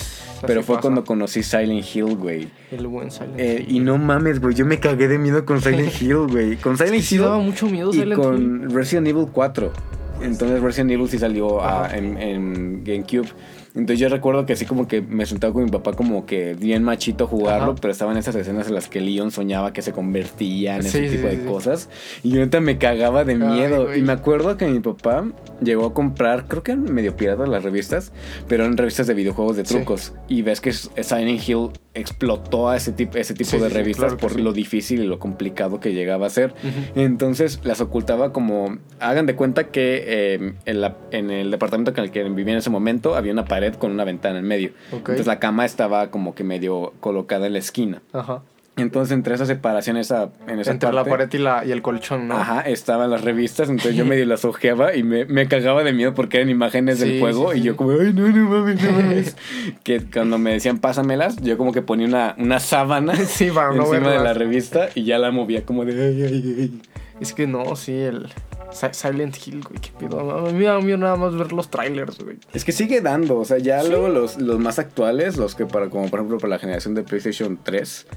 Pero 0.46 0.60
Así 0.60 0.68
fue 0.68 0.76
pasa. 0.76 0.82
cuando 0.82 1.04
conocí 1.06 1.42
Silent 1.42 1.84
Hill, 1.96 2.16
güey. 2.18 2.50
El 2.72 2.86
buen 2.86 3.10
Silent 3.10 3.40
Eh, 3.40 3.66
Hill. 3.68 3.76
y 3.78 3.80
no 3.80 3.98
mames, 3.98 4.40
güey, 4.42 4.54
yo 4.54 4.64
me 4.68 4.80
cagué 4.80 5.08
de 5.08 5.18
miedo 5.18 5.44
con 5.46 5.60
Silent 5.60 5.92
Hill, 6.02 6.28
güey. 6.30 6.58
Con 6.58 6.74
Es 6.74 6.80
Silent 6.82 6.98
que 6.98 7.02
sí 7.02 7.16
Hill 7.16 7.22
daba 7.22 7.40
mucho 7.40 7.66
miedo 7.66 7.90
y 7.90 7.94
Silent 7.94 8.12
Hill. 8.12 8.18
con 8.24 8.70
Resident 8.76 9.08
Evil 9.08 9.26
4. 9.34 9.74
Entonces 10.22 10.62
Resident 10.62 10.92
Evil 10.92 11.10
sí 11.10 11.18
salió 11.18 11.64
a- 11.64 11.90
en, 11.98 12.16
en 12.22 12.84
GameCube. 12.84 13.30
Entonces 13.74 14.00
yo 14.00 14.10
recuerdo 14.10 14.46
que 14.46 14.54
así 14.54 14.66
como 14.66 14.88
que 14.88 15.02
me 15.02 15.26
sentaba 15.26 15.54
con 15.54 15.64
mi 15.64 15.70
papá 15.72 15.94
como 15.94 16.26
que 16.26 16.56
bien 16.56 16.84
machito 16.84 17.24
a 17.24 17.28
jugarlo, 17.28 17.72
Ajá. 17.72 17.76
pero 17.82 17.92
estaban 17.92 18.18
esas 18.18 18.36
escenas 18.36 18.68
en 18.68 18.76
las 18.76 18.90
que 18.90 19.00
Leon 19.00 19.32
soñaba 19.32 19.72
que 19.72 19.82
se 19.82 19.94
convertía 19.94 20.76
en 20.76 20.82
ese 20.82 21.00
Sí, 21.00 21.10
sí, 21.10 21.16
tipo 21.18 21.30
sí, 21.30 21.36
de 21.38 21.42
sí. 21.44 21.48
cosas. 21.48 21.90
Y 22.24 22.32
yo 22.32 22.40
neta 22.40 22.60
me 22.60 22.78
cagaba 22.78 23.24
de 23.24 23.34
Ay, 23.34 23.40
miedo. 23.40 23.86
güey. 23.86 24.00
y 24.00 24.02
me 24.04 24.12
acuerdo 24.14 24.58
que 24.58 24.68
mi 24.68 24.80
papá 24.82 25.26
llegó 25.64 25.86
a 25.86 25.94
comprar, 25.94 26.48
creo 26.48 26.64
que 26.64 26.72
eran 26.74 26.94
medio 26.94 27.16
piratas 27.16 27.48
las 27.48 27.64
revistas, 27.64 28.12
pero 28.48 28.64
eran 28.64 28.76
revistas 28.78 29.08
de 29.08 29.14
videojuegos 29.14 29.56
de 29.56 29.66
Sí. 29.66 29.76
trucos. 29.76 30.14
Y 30.28 30.42
ves 30.42 30.60
que 30.60 30.74
Silent 30.74 31.48
Hill 31.48 31.70
explotó 31.94 32.70
a 32.70 32.78
ese 32.78 32.92
tipo, 32.94 33.18
ese 33.18 33.34
tipo 33.34 33.50
Sí, 33.52 33.58
de 33.58 33.64
sí, 33.66 33.70
sí, 33.72 33.78
revistas 33.78 34.06
claro 34.06 34.18
por 34.18 34.34
sí. 34.34 34.42
lo 34.42 34.54
difícil 34.54 35.02
y 35.04 35.08
lo 35.08 35.20
complicado 35.20 35.80
que 35.80 35.94
llegaba 35.94 36.28
a 36.28 36.30
ser. 36.30 36.54
Ujú. 36.64 37.00
Entonces 37.00 37.60
las 37.64 37.80
ocultaba 37.82 38.32
como. 38.34 38.78
Hagan 39.00 39.26
de 39.26 39.36
cuenta 39.36 39.66
que 39.66 40.04
eh, 40.08 40.54
en, 40.66 40.82
la- 40.82 40.98
en 41.12 41.32
el 41.32 41.52
departamento 41.52 41.92
en 41.92 42.00
el 42.00 42.12
que 42.12 42.24
vivía 42.24 42.54
en 42.54 42.60
ese 42.60 42.70
momento 42.70 43.16
había 43.16 43.32
una 43.34 43.46
pared 43.46 43.61
con 43.78 43.92
una 43.92 44.04
ventana 44.04 44.40
en 44.40 44.46
medio. 44.48 44.70
Ok. 44.92 44.98
Entonces 45.00 45.28
la 45.28 45.40
cama 45.40 45.66
estaba 45.66 46.10
como 46.12 46.36
que 46.36 46.44
medio 46.44 46.94
colocada 47.00 47.48
en 47.48 47.54
la 47.54 47.60
esquina. 47.60 48.02
Ajá. 48.14 48.42
Entonces 48.78 49.12
entre 49.14 49.36
esa 49.36 49.46
separación 49.46 49.98
esa, 49.98 50.30
en 50.48 50.60
esa 50.60 50.72
Entre 50.72 50.92
la 50.94 51.04
parte, 51.04 51.10
pared 51.28 51.30
y, 51.34 51.38
la, 51.44 51.66
y 51.66 51.72
el 51.72 51.82
colchón, 51.82 52.30
¿no? 52.30 52.38
Ajá, 52.38 52.62
estaban 52.62 53.12
las 53.12 53.22
revistas, 53.22 53.70
entonces 53.70 53.96
yo 53.98 54.06
medio 54.06 54.26
las 54.26 54.46
ojeaba 54.46 54.96
y 54.96 55.04
me, 55.04 55.26
me 55.26 55.48
cagaba 55.48 55.84
de 55.84 55.92
miedo 55.92 56.14
porque 56.14 56.38
eran 56.38 56.50
imágenes 56.50 57.00
Sí, 57.00 57.06
del 57.10 57.20
juego 57.20 57.52
sí, 57.52 57.58
y 57.58 57.62
sí. 57.62 57.68
yo 57.68 57.76
como, 57.76 57.92
ay, 57.92 58.14
no, 58.14 58.28
no 58.30 58.50
mames, 58.50 58.82
no 58.82 58.92
mames. 58.94 59.36
que 59.84 60.02
cuando 60.02 60.38
me 60.38 60.54
decían 60.54 60.80
pásamelas, 60.80 61.36
yo 61.42 61.58
como 61.58 61.74
que 61.74 61.82
ponía 61.82 62.08
una, 62.08 62.34
una 62.38 62.60
sábana 62.62 63.12
para 63.54 63.74
no 63.74 63.84
encima 63.94 64.10
de 64.10 64.20
la 64.20 64.34
revista 64.34 64.88
y 64.96 65.04
ya 65.04 65.18
la 65.20 65.32
movía 65.32 65.66
como 65.66 65.84
de, 65.84 65.92
ay, 65.94 66.24
ay, 66.24 66.56
ay. 66.60 66.82
Es 67.20 67.34
que 67.34 67.48
no, 67.48 67.76
sí, 67.76 67.92
el 67.94 68.30
Silent 68.72 69.36
Hill, 69.46 69.64
güey, 69.64 69.80
qué 69.82 69.92
pedo. 70.00 70.48
A 70.48 70.52
mí 70.52 70.54
me 70.60 70.66
da 70.66 70.80
miedo 70.80 70.98
nada 70.98 71.16
más 71.16 71.36
ver 71.36 71.52
los 71.52 71.70
trailers, 71.70 72.18
güey. 72.20 72.38
Es 72.54 72.64
que 72.66 72.72
sigue 72.72 73.02
dando, 73.02 73.38
o 73.40 73.46
sea, 73.46 73.58
ya 73.58 73.82
Sí. 73.84 73.90
luego 73.90 74.10
los, 74.10 74.38
los 74.40 74.60
más 74.60 74.80
actuales, 74.80 75.38
los 75.38 75.56
que 75.56 75.66
para, 75.66 75.90
como 75.90 76.10
por 76.10 76.20
ejemplo 76.20 76.38
para 76.38 76.52
la 76.52 76.60
generación 76.60 76.96
de 76.96 77.04
PlayStation 77.04 77.60
3, 77.64 78.08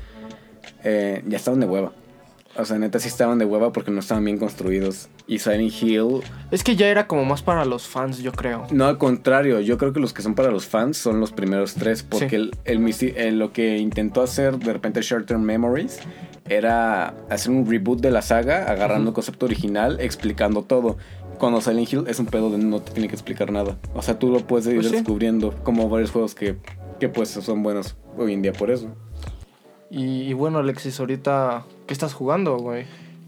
eh, 0.85 1.23
ya 1.27 1.37
estaban 1.37 1.61
de 1.61 1.67
hueva. 1.67 1.93
O 2.57 2.65
sea, 2.65 2.79
neta 2.79 3.01
sí 3.01 3.09
estaban 3.09 3.39
de 3.39 3.45
hueva 3.45 3.73
porque 3.73 3.91
no 3.91 3.99
estaban 3.99 4.25
bien 4.25 4.39
construidos. 4.39 5.09
Y 5.27 5.41
Silent 5.41 5.73
Hill, 5.83 6.21
Es 6.53 6.63
que 6.63 6.77
ya 6.77 6.87
era 6.87 7.09
como 7.09 7.25
más 7.25 7.43
para 7.43 7.65
los 7.65 7.89
fans, 7.89 8.19
yo 8.19 8.31
creo. 8.33 8.67
no 8.71 8.87
al 8.87 8.97
contrario, 8.99 9.59
yo 9.61 9.77
creo 9.77 9.93
que 9.93 9.99
los 10.01 10.13
que 10.13 10.23
son 10.23 10.35
para 10.37 10.51
los 10.53 10.67
fans 10.67 10.97
son 10.97 11.19
los 11.19 11.33
primeros 11.33 11.75
tres. 11.75 12.03
Porque 12.05 12.51
Sí. 12.95 13.13
el, 13.17 13.39
lo 13.39 13.53
que 13.53 13.79
intentó 13.79 14.23
hacer 14.23 14.57
de 14.59 14.73
repente 14.73 15.03
Short 15.03 15.27
Term 15.27 15.43
Memories 15.43 15.99
era 16.49 17.15
hacer 17.31 17.51
un 17.51 17.67
reboot 17.69 18.01
de 18.01 18.11
la 18.11 18.23
saga, 18.23 18.71
agarrando 18.71 19.11
el 19.11 19.15
concepto 19.15 19.47
original, 19.47 19.99
explicando 20.01 20.63
todo. 20.63 20.97
cuando 21.39 21.61
Silent 21.61 21.93
Hill 21.93 22.05
es 22.07 22.21
un 22.21 22.27
pedo 22.27 22.49
de 22.51 22.59
no 22.59 22.81
te 22.81 22.93
tiene 22.93 23.09
que 23.09 23.15
explicar 23.17 23.51
nada. 23.51 23.77
O 23.95 24.03
sea, 24.03 24.17
tú 24.21 24.31
lo 24.31 24.39
puedes 24.47 24.69
ir 24.69 24.77
Pues 24.77 24.87
sí. 24.87 24.93
descubriendo 24.93 25.53
como 25.65 25.89
varios 25.89 26.13
juegos 26.13 26.35
que, 26.37 26.57
que 27.01 27.09
pues 27.09 27.31
son 27.31 27.65
buenos 27.65 27.97
hoy 28.17 28.33
en 28.35 28.41
día 28.43 28.53
por 28.53 28.71
eso. 28.71 28.87
Y, 29.91 30.23
y 30.23 30.33
bueno, 30.33 30.59
Alexis, 30.61 30.99
ahorita, 31.01 31.65
¿qué 31.87 31.95
estás 31.95 32.15
jugando, 32.15 32.57
güey? 32.59 32.85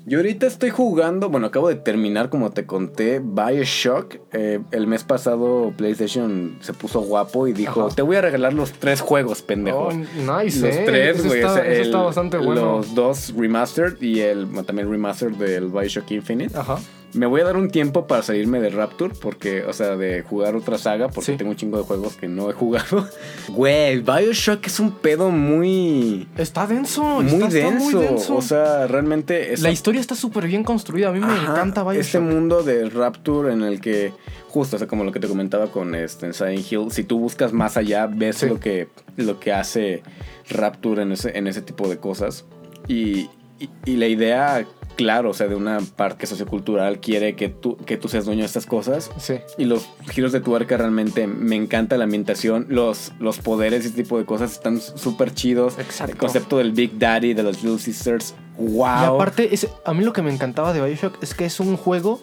Yo 0.08 0.18
ahorita 0.18 0.46
estoy 0.46 0.70
jugando, 0.70 1.30
bueno, 1.30 1.48
acabo 1.48 1.68
de 1.68 1.74
terminar, 1.74 2.30
como 2.30 2.50
te 2.50 2.64
conté, 2.64 3.18
Bioshock. 3.18 4.14
Eh, 4.32 4.60
el 4.70 4.86
mes 4.86 5.02
pasado 5.02 5.72
PlayStation 5.76 6.58
se 6.60 6.72
puso 6.74 7.00
guapo 7.00 7.48
y 7.48 7.52
dijo, 7.52 7.86
Ajá. 7.86 7.94
te 7.96 8.02
voy 8.02 8.14
a 8.14 8.20
regalar 8.20 8.52
los 8.52 8.70
tres 8.70 9.00
juegos, 9.00 9.42
pendejo. 9.42 9.88
Oh, 9.88 9.92
nice, 9.92 10.60
los 10.60 10.76
eh. 10.76 10.82
tres, 10.86 11.18
Eso 11.18 11.26
güey. 11.28 11.40
está, 11.40 11.66
eso 11.66 11.82
está 11.82 11.98
bastante 12.02 12.36
bueno. 12.38 12.76
Los 12.76 12.94
dos 12.94 13.34
remastered 13.36 14.00
y 14.00 14.20
el 14.20 14.46
también 14.64 14.88
remastered 14.88 15.34
del 15.34 15.66
Bioshock 15.70 16.08
Infinite. 16.12 16.56
Ajá. 16.56 16.78
Me 17.16 17.26
voy 17.26 17.40
a 17.40 17.44
dar 17.44 17.56
un 17.56 17.70
tiempo 17.70 18.06
para 18.06 18.22
salirme 18.22 18.60
de 18.60 18.68
Rapture, 18.70 19.14
porque, 19.20 19.64
o 19.64 19.72
sea, 19.72 19.96
de 19.96 20.22
jugar 20.22 20.54
otra 20.54 20.76
saga, 20.78 21.08
porque 21.08 21.32
Sí. 21.32 21.36
tengo 21.38 21.50
un 21.52 21.56
chingo 21.56 21.78
de 21.78 21.84
juegos 21.84 22.16
que 22.16 22.28
no 22.28 22.50
he 22.50 22.52
jugado. 22.52 23.08
Güey, 23.48 24.00
Bioshock 24.00 24.66
es 24.66 24.78
un 24.80 24.90
pedo 24.92 25.30
muy. 25.30 26.28
Está 26.36 26.66
denso. 26.66 27.02
Muy 27.22 27.26
está, 27.42 27.46
está 27.48 27.70
denso. 27.70 27.84
muy 27.84 28.04
denso. 28.04 28.36
O 28.36 28.42
sea, 28.42 28.86
realmente. 28.86 29.54
la 29.58 29.70
historia 29.70 30.00
está 30.00 30.14
súper 30.14 30.46
bien 30.46 30.62
construida. 30.62 31.08
A 31.08 31.12
mí 31.12 31.20
me 31.20 31.26
Ajá, 31.26 31.52
encanta 31.52 31.82
Bioshock. 31.82 32.00
Este 32.00 32.20
mundo 32.20 32.62
de 32.62 32.88
Rapture 32.90 33.52
en 33.52 33.62
el 33.62 33.80
que, 33.80 34.12
justo, 34.48 34.76
o 34.76 34.78
sea, 34.78 34.86
como 34.88 35.02
lo 35.04 35.12
que 35.12 35.20
te 35.20 35.26
comentaba 35.28 35.68
con 35.72 35.94
este, 35.94 36.26
en 36.26 36.34
Silent 36.34 36.70
Hill, 36.70 36.90
si 36.90 37.02
tú 37.04 37.18
buscas 37.18 37.52
más 37.52 37.76
allá, 37.76 38.06
ves 38.06 38.36
Sí. 38.36 38.46
lo, 38.46 38.60
que, 38.60 38.88
lo 39.16 39.40
que 39.40 39.52
hace 39.52 40.02
Rapture 40.50 41.02
en 41.02 41.12
ese, 41.12 41.36
en 41.38 41.46
ese 41.46 41.62
tipo 41.62 41.88
de 41.88 41.96
cosas. 41.96 42.44
Y, 42.88 43.28
y, 43.58 43.70
y 43.86 43.96
la 43.96 44.06
idea, 44.06 44.66
claro, 44.96 45.30
o 45.30 45.34
sea, 45.34 45.46
de 45.48 45.54
una 45.54 45.78
parte 45.96 46.26
sociocultural 46.26 46.98
quiere 47.00 47.36
que 47.36 47.48
tú, 47.48 47.76
que 47.76 47.96
tú 47.96 48.08
seas 48.08 48.24
dueño 48.24 48.40
de 48.40 48.46
estas 48.46 48.66
cosas. 48.66 49.10
Sí. 49.18 49.34
Y 49.58 49.64
los 49.66 49.88
giros 50.10 50.32
de 50.32 50.40
tuerca 50.40 50.76
realmente 50.76 51.26
me 51.26 51.54
encanta 51.56 51.96
la 51.96 52.04
ambientación, 52.04 52.66
los, 52.68 53.12
los 53.20 53.38
poderes 53.38 53.84
y 53.84 53.88
ese 53.88 53.96
tipo 53.96 54.18
de 54.18 54.24
cosas 54.24 54.52
están 54.52 54.80
súper 54.80 55.32
chidos. 55.34 55.78
Exacto. 55.78 56.12
El 56.12 56.18
concepto 56.18 56.58
del 56.58 56.72
Big 56.72 56.98
Daddy, 56.98 57.34
de 57.34 57.42
los 57.42 57.62
Little 57.62 57.78
Sisters, 57.78 58.34
wow. 58.58 58.86
Y 58.86 59.04
aparte, 59.14 59.54
es, 59.54 59.68
a 59.84 59.94
mí 59.94 60.02
lo 60.04 60.12
que 60.12 60.22
me 60.22 60.32
encantaba 60.32 60.72
de 60.72 60.80
Bioshock 60.82 61.22
es 61.22 61.34
que 61.34 61.44
es 61.44 61.60
un 61.60 61.76
juego 61.76 62.20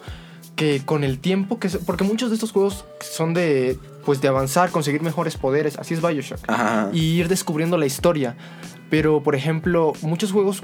que 0.56 0.82
con 0.84 1.02
el 1.02 1.18
tiempo 1.18 1.58
que... 1.58 1.68
se- 1.68 1.78
porque 1.80 2.04
muchos 2.04 2.30
de 2.30 2.34
estos 2.34 2.52
juegos 2.52 2.84
son 3.00 3.34
de... 3.34 3.78
Pues 4.04 4.20
de 4.20 4.28
avanzar, 4.28 4.70
conseguir 4.70 5.00
mejores 5.00 5.38
poderes. 5.38 5.78
Así 5.78 5.94
es 5.94 6.02
Bioshock. 6.02 6.38
Ajá. 6.46 6.90
y 6.92 7.00
ir 7.18 7.28
descubriendo 7.28 7.78
la 7.78 7.86
historia. 7.86 8.36
Pero, 8.90 9.22
por 9.22 9.34
ejemplo, 9.34 9.94
muchos 10.02 10.30
juegos, 10.30 10.62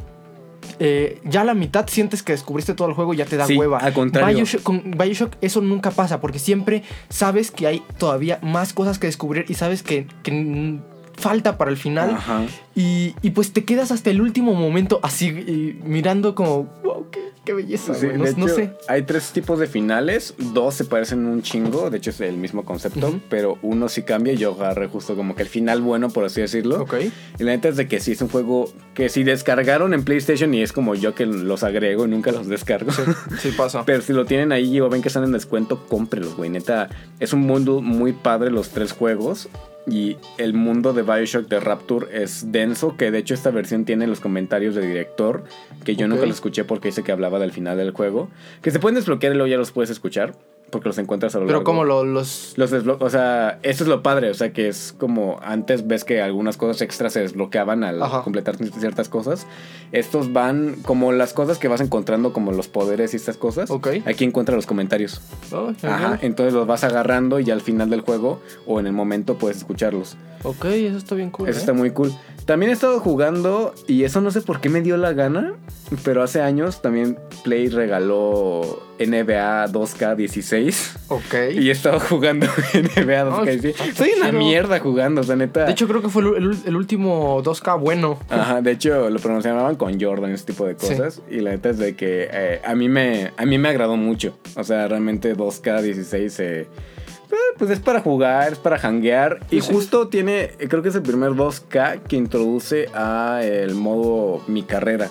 eh, 0.82 1.20
ya 1.24 1.42
a 1.42 1.44
la 1.44 1.54
mitad 1.54 1.86
sientes 1.88 2.22
que 2.22 2.32
descubriste 2.32 2.72
todo 2.74 2.88
el 2.88 2.94
juego 2.94 3.12
y 3.14 3.18
ya 3.18 3.26
te 3.26 3.36
da 3.36 3.46
Sí, 3.46 3.56
hueva. 3.56 3.78
al 3.78 3.92
contrario. 3.92 4.34
Bioshock, 4.38 4.62
con 4.62 4.90
Bioshock 4.96 5.36
eso 5.42 5.60
nunca 5.60 5.90
pasa, 5.90 6.20
porque 6.20 6.38
siempre 6.38 6.82
sabes 7.10 7.50
que 7.50 7.66
hay 7.66 7.82
todavía 7.98 8.38
más 8.42 8.72
cosas 8.72 8.98
que 8.98 9.06
descubrir 9.06 9.44
y 9.48 9.54
sabes 9.54 9.82
que, 9.82 10.06
que, 10.22 10.78
falta 11.20 11.56
para 11.56 11.70
el 11.70 11.76
final. 11.76 12.10
Ajá. 12.10 12.46
Y, 12.74 13.14
y 13.22 13.30
pues 13.30 13.52
te 13.52 13.64
quedas 13.64 13.90
hasta 13.90 14.10
el 14.10 14.20
último 14.20 14.54
momento 14.54 15.00
así 15.02 15.28
y 15.28 15.80
mirando 15.84 16.34
como, 16.34 16.64
wow, 16.82 17.06
qué, 17.10 17.20
qué 17.44 17.52
belleza. 17.52 17.94
Sí, 17.94 18.06
güey". 18.06 18.34
no, 18.36 18.48
sé. 18.48 18.72
Hay 18.88 19.02
tres 19.02 19.32
tipos 19.32 19.58
de 19.58 19.66
finales, 19.66 20.34
dos 20.38 20.74
se 20.74 20.84
parecen 20.84 21.26
un 21.26 21.42
chingo, 21.42 21.90
de 21.90 21.98
hecho 21.98 22.10
es 22.10 22.20
el 22.20 22.36
mismo 22.36 22.64
concepto, 22.64 23.20
pero 23.28 23.58
uno 23.62 23.88
sí 23.88 24.02
cambia. 24.02 24.34
Yo 24.34 24.52
agarré 24.52 24.86
justo 24.86 25.16
como 25.16 25.34
que 25.34 25.42
el 25.42 25.48
final 25.48 25.82
bueno, 25.82 26.10
por 26.10 26.24
así 26.24 26.40
decirlo. 26.40 26.82
Ok. 26.82 26.94
Y 27.38 27.44
la 27.44 27.52
neta 27.52 27.68
es 27.68 27.76
de 27.76 27.88
que 27.88 28.00
sí 28.00 28.12
es 28.12 28.22
un 28.22 28.28
juego 28.28 28.72
que 28.94 29.08
si 29.08 29.24
descargaron 29.24 29.94
en 29.94 30.04
PlayStation 30.04 30.52
y 30.54 30.62
es 30.62 30.72
como 30.72 30.94
yo 30.94 31.14
que 31.14 31.26
los 31.26 31.62
agrego 31.62 32.06
y 32.06 32.08
nunca 32.08 32.32
los 32.32 32.48
descargo. 32.48 32.92
Sí, 32.92 33.02
sí 33.40 33.50
pasa. 33.50 33.82
Pero 33.86 34.02
si 34.02 34.12
lo 34.12 34.24
tienen 34.24 34.52
ahí 34.52 34.80
o 34.80 34.88
ven 34.88 35.02
que 35.02 35.08
están 35.08 35.24
en 35.24 35.32
descuento, 35.32 35.86
cómprenlos, 35.88 36.36
güey. 36.36 36.50
Neta, 36.50 36.88
es 37.18 37.32
un 37.32 37.40
mundo 37.40 37.82
muy 37.82 38.12
padre 38.12 38.50
los 38.50 38.70
tres 38.70 38.92
juegos. 38.92 39.48
Y 39.86 40.18
el 40.38 40.52
mundo 40.52 40.92
de 40.92 41.02
Bioshock 41.02 41.48
de 41.48 41.58
Rapture 41.58 42.22
es 42.22 42.52
denso, 42.52 42.96
que 42.96 43.10
de 43.10 43.18
hecho 43.18 43.34
esta 43.34 43.50
versión 43.50 43.84
tiene 43.84 44.06
los 44.06 44.20
comentarios 44.20 44.74
del 44.74 44.86
director, 44.86 45.44
que 45.84 45.96
yo 45.96 46.06
nunca 46.06 46.26
los 46.26 46.36
escuché 46.36 46.64
porque 46.64 46.88
dice 46.88 47.02
que 47.02 47.12
hablaba 47.12 47.38
del 47.38 47.52
final 47.52 47.78
del 47.78 47.92
juego. 47.92 48.28
Que 48.62 48.70
se 48.70 48.78
pueden 48.78 48.96
desbloquear 48.96 49.32
y 49.32 49.36
luego 49.36 49.48
ya 49.48 49.56
los 49.56 49.72
puedes 49.72 49.90
escuchar, 49.90 50.34
porque 50.70 50.88
los 50.88 50.98
encuentras 50.98 51.34
a 51.34 51.38
lo 51.38 51.46
Pero 51.46 51.58
largo. 51.58 51.64
como 51.64 51.84
lo- 51.84 52.04
los... 52.04 52.54
Los 52.56 52.72
o 52.72 53.10
sea, 53.10 53.58
eso 53.62 53.84
es 53.84 53.88
lo 53.88 54.02
padre, 54.02 54.30
o 54.30 54.34
sea, 54.34 54.52
que 54.52 54.68
es 54.68 54.94
como 54.98 55.38
antes 55.42 55.86
ves 55.86 56.04
que 56.04 56.20
algunas 56.22 56.56
cosas 56.56 56.80
extras 56.82 57.12
se 57.12 57.20
desbloqueaban 57.20 57.84
al 57.84 58.02
Ajá. 58.02 58.22
completar 58.22 58.56
ciertas 58.56 59.08
cosas. 59.08 59.46
Estos 59.92 60.32
van 60.32 60.76
como 60.82 61.12
las 61.12 61.32
cosas 61.32 61.58
que 61.58 61.68
vas 61.68 61.80
encontrando, 61.80 62.32
como 62.32 62.52
los 62.52 62.68
poderes 62.68 63.12
y 63.12 63.16
estas 63.16 63.36
cosas. 63.36 63.70
Ok. 63.70 63.88
Aquí 64.06 64.24
encuentras 64.24 64.56
los 64.56 64.66
comentarios. 64.66 65.20
Oh, 65.52 65.72
Ajá, 65.82 66.18
entonces 66.22 66.54
los 66.54 66.66
vas 66.66 66.84
agarrando 66.84 67.40
y 67.40 67.44
ya 67.44 67.54
al 67.54 67.60
final 67.60 67.90
del 67.90 68.00
juego 68.02 68.40
o 68.66 68.78
en 68.80 68.86
el 68.86 68.92
momento 68.92 69.36
puedes 69.36 69.56
escucharlos. 69.58 70.16
Ok, 70.42 70.64
eso 70.66 70.96
está 70.96 71.14
bien 71.14 71.30
cool. 71.30 71.48
Eso 71.48 71.58
¿eh? 71.58 71.60
está 71.60 71.72
muy 71.72 71.90
cool. 71.90 72.12
También 72.46 72.70
he 72.70 72.72
estado 72.72 72.98
jugando 73.00 73.74
y 73.86 74.04
eso 74.04 74.20
no 74.20 74.30
sé 74.30 74.40
por 74.40 74.60
qué 74.60 74.68
me 74.68 74.80
dio 74.80 74.96
la 74.96 75.12
gana, 75.12 75.52
pero 76.04 76.22
hace 76.22 76.40
años 76.40 76.82
también 76.82 77.16
Play 77.44 77.68
regaló 77.68 78.82
NBA 78.98 79.68
2K16 79.68 80.96
Ok. 81.08 81.34
y 81.54 81.68
he 81.68 81.72
estado 81.72 82.00
jugando 82.00 82.46
NBA 82.74 83.24
No, 83.24 83.44
2K16. 83.44 83.64
está- 83.64 83.84
está 83.84 83.94
Soy 84.04 84.10
una 84.20 84.32
mierda 84.32 84.78
jugando, 84.80 85.20
o 85.20 85.24
sea, 85.24 85.36
neta. 85.36 85.64
De 85.64 85.72
hecho, 85.72 85.86
creo 85.88 86.02
que 86.02 86.08
fue 86.08 86.22
el, 86.22 86.76
último 86.76 87.42
2K 87.42 87.78
bueno. 87.80 88.18
Ajá, 88.28 88.60
de 88.62 88.72
hecho 88.72 89.08
lo 89.10 89.18
pronunciaban 89.20 89.76
con 89.76 90.00
Jordan, 90.00 90.32
ese 90.32 90.46
tipo 90.46 90.66
de 90.66 90.76
Sí. 90.78 90.88
cosas. 90.88 91.22
Y 91.30 91.40
la 91.40 91.50
neta 91.50 91.70
es 91.70 91.78
de 91.78 91.94
que 91.94 92.28
eh, 92.32 92.60
a, 92.64 92.74
mí 92.74 92.88
me, 92.88 93.32
a 93.36 93.44
mí 93.46 93.58
me 93.58 93.68
agradó 93.68 93.96
mucho. 93.96 94.36
O 94.56 94.64
sea, 94.64 94.88
realmente 94.88 95.36
2K16 95.36 96.40
eh, 96.40 96.60
eh, 96.60 96.66
pues 97.58 97.70
es 97.70 97.78
para 97.80 98.00
jugar, 98.00 98.52
es 98.52 98.58
para 98.58 98.76
hanguear. 98.78 99.40
Y 99.50 99.60
justo 99.60 100.08
tiene, 100.08 100.50
eh, 100.58 100.66
creo 100.68 100.82
que 100.82 100.88
es 100.88 100.94
el 100.94 101.02
primer 101.02 101.30
2K 101.32 102.00
que 102.08 102.16
introduce 102.16 102.88
a 102.94 103.40
el 103.44 103.74
modo 103.74 104.42
Mi 104.46 104.62
Carrera. 104.62 105.10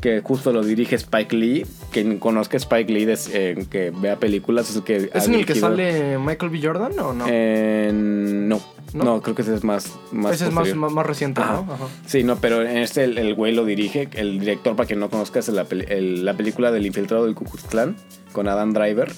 Que 0.00 0.20
justo 0.20 0.52
lo 0.52 0.62
dirige 0.62 0.94
Spike 0.96 1.34
Lee. 1.36 1.66
Quien 1.92 2.18
conozca 2.18 2.56
a 2.56 2.60
Spike 2.60 2.92
Lee, 2.92 3.04
des- 3.04 3.30
eh, 3.32 3.66
que 3.70 3.90
vea 3.90 4.16
películas, 4.16 4.70
es 4.70 4.76
el 4.76 4.82
que... 4.84 5.10
¿Es 5.12 5.26
en 5.26 5.34
el 5.34 5.46
que 5.46 5.54
sale 5.54 6.18
Michael 6.18 6.50
B. 6.50 6.60
Jordan 6.62 6.98
o 7.00 7.12
no? 7.12 7.24
Eh, 7.28 7.90
no. 7.92 8.60
¿No? 8.94 9.04
¿No? 9.04 9.22
creo 9.22 9.34
que 9.34 9.42
ese 9.42 9.54
es 9.54 9.64
más... 9.64 9.98
más 10.12 10.34
Ese 10.34 10.46
es 10.48 10.52
más, 10.52 10.74
más, 10.74 11.06
reciente, 11.06 11.40
Ajá. 11.40 11.62
¿no? 11.66 11.72
Ajá. 11.74 11.86
Sí, 12.06 12.24
no, 12.24 12.36
pero 12.36 12.62
en 12.62 12.78
este 12.78 13.04
el, 13.04 13.18
el 13.18 13.34
güey 13.34 13.54
lo 13.54 13.64
dirige. 13.64 14.08
El 14.12 14.40
director, 14.40 14.74
para 14.76 14.86
quien 14.86 14.98
no 15.00 15.10
conozca, 15.10 15.38
es 15.38 15.48
la, 15.48 15.66
el- 15.70 16.24
la 16.24 16.34
película 16.34 16.70
del 16.72 16.86
infiltrado 16.86 17.26
del 17.26 17.34
Klan 17.34 17.96
con 18.32 18.48
Adam 18.48 18.72
Driver. 18.72 19.10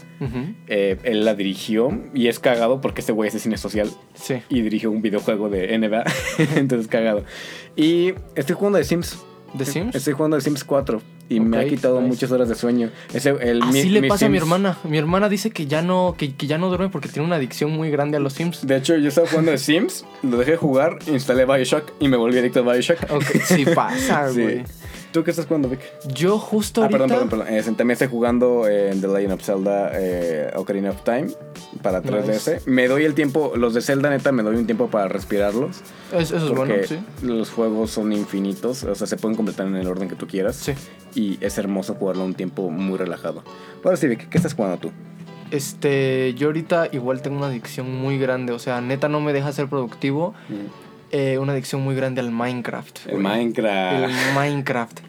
Eh, 0.69 0.99
él 1.05 1.25
la 1.25 1.35
dirigió 1.35 1.91
y 2.15 2.29
es 2.29 2.39
cagado 2.39 2.81
porque 2.81 3.01
este 3.01 3.13
güey 3.13 3.29
es 3.29 3.35
de 3.35 3.41
cine 3.41 3.57
social 3.59 3.91
Sí. 4.15 4.37
y 4.49 4.63
dirigió 4.63 4.91
un 4.91 5.03
videojuego 5.03 5.49
de 5.49 5.77
NBA. 5.79 6.05
Entonces, 6.57 6.89
cagado. 6.89 7.25
Y 7.77 8.15
estoy 8.35 8.57
jugando 8.57 8.79
de 8.79 8.85
Sims. 8.85 9.19
¿The 9.57 9.65
Sims? 9.67 9.95
Estoy 9.95 10.15
jugando 10.15 10.37
de 10.37 10.41
Sims 10.43 10.65
4 10.65 11.03
y 11.33 11.41
me 11.41 11.59
ha 11.59 11.67
quitado 11.67 12.01
nice. 12.01 12.09
muchas 12.09 12.31
horas 12.33 12.49
de 12.49 12.55
sueño. 12.55 12.91
Ese, 13.13 13.31
el, 13.41 13.63
Así 13.63 13.85
mi- 13.85 13.89
le 13.91 14.09
pasa 14.09 14.27
a 14.27 14.29
mi 14.29 14.37
hermana. 14.39 14.79
Mi 14.85 14.99
hermana 14.99 15.29
dice 15.29 15.51
que 15.51 15.67
ya 15.67 15.83
no, 15.83 16.15
que, 16.17 16.35
que 16.35 16.47
ya 16.47 16.59
no 16.59 16.69
duerme 16.69 16.89
porque 16.89 17.09
tiene 17.09 17.27
una 17.27 17.37
adicción 17.37 17.71
muy 17.71 17.91
grande 17.91 18.17
a 18.17 18.21
los 18.21 18.33
Sims. 18.35 18.67
De 18.67 18.77
hecho, 18.77 18.97
yo 18.97 19.09
estaba 19.09 19.27
jugando 19.29 19.51
de 19.51 19.59
Sims, 19.59 20.05
lo 20.23 20.37
dejé 20.39 20.57
jugar, 20.57 20.99
instalé 21.07 21.45
Bioshock 21.45 21.93
y 22.01 22.09
me 22.09 22.17
volví 22.17 22.39
adicto 22.39 22.61
a 22.61 22.73
Bioshock. 22.73 22.99
Ok, 23.11 23.25
sí 23.45 23.65
pasa, 23.75 24.31
Sí. 24.33 24.63
¿Tú 25.13 25.23
qué 25.25 25.31
estás 25.31 25.47
jugando, 25.47 25.69
Vic? 25.69 25.81
Yo 26.15 26.39
justo 26.39 26.81
Ah, 26.81 26.85
ahorita... 26.87 26.99
perdón, 27.07 27.29
perdón, 27.29 27.45
perdón. 27.47 27.55
Eh, 27.59 27.63
también 27.77 27.91
estoy 27.93 28.09
jugando 28.09 28.67
eh, 28.67 28.97
The 28.99 29.09
Legend 29.09 29.33
of 29.33 29.43
Zelda 29.43 29.91
eh, 29.95 30.51
Ocarina 30.57 30.91
of 30.91 31.03
Time 31.05 31.27
para 31.83 32.03
3DS. 32.03 32.27
Nice. 32.29 32.61
Me 32.67 32.89
doy 32.89 33.05
el 33.05 33.15
tiempo, 33.15 33.53
los 33.57 33.75
de 33.75 33.83
Zelda 33.83 34.09
neta 34.11 34.33
me 34.33 34.43
doy 34.43 34.57
un 34.57 34.65
tiempo 34.67 34.89
para 34.89 35.09
respirarlos. 35.09 35.83
Es- 36.13 36.31
eso 36.31 36.47
es 36.47 36.53
bueno, 36.53 36.75
sí. 36.87 36.99
los 37.23 37.51
juegos 37.51 37.91
son 37.91 38.13
infinitos, 38.13 38.85
o 38.85 38.95
sea, 38.95 39.07
se 39.07 39.17
pueden 39.17 39.37
completar 39.37 39.67
en 39.67 39.77
el 39.77 39.87
orden 39.87 40.09
que 40.09 40.17
tú 40.17 40.27
quieras. 40.27 40.57
Sí. 40.57 40.73
Y 41.15 41.39
es 41.45 41.59
hermoso 41.59 41.95
jugarlo 41.95 42.25
un 42.25 42.35
tiempo 42.35 42.71
muy 42.71 42.97
relajado. 42.97 43.43
Ahora 43.85 43.97
sí, 43.99 44.07
Vic, 44.09 44.29
¿qué 44.31 44.39
estás 44.39 44.55
jugando 44.55 44.79
tú? 44.79 44.91
Este, 45.51 46.33
yo 46.35 46.47
ahorita 46.47 46.89
igual 46.93 47.21
tengo 47.21 47.37
una 47.37 47.49
adicción 47.49 47.95
muy 47.95 48.19
grande. 48.19 48.53
O 48.55 48.59
sea, 48.59 48.81
neta 48.81 49.09
no 49.11 49.21
me 49.21 49.35
deja 49.35 49.53
ser 49.53 49.69
productivo. 49.69 50.35
Eh, 51.13 51.39
una 51.39 51.53
adicción 51.53 51.83
muy 51.83 51.95
grande 51.95 52.21
al 52.21 52.31
Minecraft. 52.31 53.07
El 53.07 53.13
güey. 53.13 53.23
Minecraft. 53.23 54.05
El 54.05 54.35
Minecraft. 54.35 55.01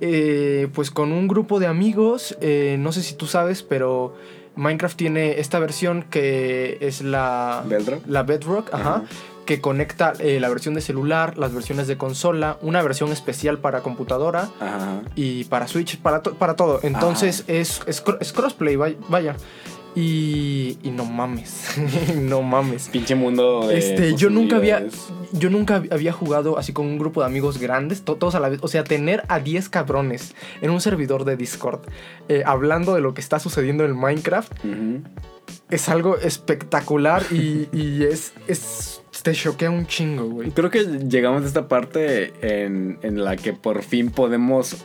Eh, 0.00 0.68
pues 0.74 0.90
con 0.90 1.12
un 1.12 1.28
grupo 1.28 1.58
de 1.60 1.66
amigos, 1.66 2.36
eh, 2.40 2.76
no 2.78 2.92
sé 2.92 3.02
si 3.02 3.14
tú 3.14 3.26
sabes, 3.26 3.62
pero 3.62 4.16
Minecraft 4.56 4.96
tiene 4.96 5.40
esta 5.40 5.58
versión 5.58 6.04
que 6.08 6.78
es 6.80 7.02
la 7.02 7.62
¿Bedrock? 7.66 8.02
la 8.06 8.22
Bedrock, 8.22 8.72
ajá, 8.72 8.90
Ajá. 8.96 9.02
que 9.44 9.60
conecta 9.60 10.12
eh, 10.20 10.40
la 10.40 10.48
versión 10.48 10.72
de 10.74 10.80
celular, 10.80 11.36
las 11.36 11.52
versiones 11.52 11.86
de 11.86 11.98
consola, 11.98 12.56
una 12.62 12.80
versión 12.82 13.12
especial 13.12 13.58
para 13.58 13.80
computadora 13.80 14.48
Ajá. 14.60 15.02
y 15.16 15.44
para 15.44 15.66
Switch, 15.68 15.98
para, 15.98 16.22
to- 16.22 16.34
para 16.34 16.56
todo. 16.56 16.80
Entonces 16.82 17.44
es, 17.46 17.82
es, 17.86 18.02
es 18.20 18.32
crossplay, 18.32 18.76
vay- 18.76 18.96
vaya. 19.08 19.36
Y, 19.96 20.78
y 20.82 20.90
no 20.90 21.04
mames, 21.04 21.64
no 22.16 22.42
mames. 22.42 22.88
Pinche 22.88 23.14
mundo 23.14 23.66
de 23.66 23.78
Este, 23.78 24.14
yo 24.14 24.30
nunca 24.30 24.56
había, 24.56 24.86
yo 25.32 25.50
nunca 25.50 25.82
había 25.90 26.12
jugado 26.12 26.58
así 26.58 26.72
con 26.72 26.86
un 26.86 26.98
grupo 26.98 27.20
de 27.20 27.26
amigos 27.26 27.58
grandes, 27.58 28.02
to- 28.02 28.14
todos 28.16 28.34
a 28.36 28.40
la 28.40 28.48
vez. 28.48 28.60
O 28.62 28.68
sea, 28.68 28.84
tener 28.84 29.24
a 29.28 29.40
10 29.40 29.68
cabrones 29.68 30.34
en 30.62 30.70
un 30.70 30.80
servidor 30.80 31.24
de 31.24 31.36
Discord 31.36 31.80
eh, 32.28 32.42
hablando 32.46 32.94
de 32.94 33.00
lo 33.00 33.14
que 33.14 33.20
está 33.20 33.38
sucediendo 33.40 33.84
en 33.84 33.96
Minecraft 33.96 34.52
es 35.68 35.88
algo 35.88 36.16
espectacular 36.18 37.24
y, 37.30 37.68
y 37.72 38.04
es, 38.04 38.32
es, 38.46 39.02
te 39.22 39.32
choquea 39.32 39.70
un 39.70 39.86
chingo, 39.86 40.24
güey. 40.26 40.50
Creo 40.50 40.70
que 40.70 40.84
llegamos 40.84 41.42
a 41.42 41.46
esta 41.46 41.68
parte 41.68 42.32
en, 42.42 42.98
en 43.02 43.22
la 43.24 43.36
que 43.36 43.52
por 43.52 43.82
fin 43.82 44.10
podemos 44.10 44.76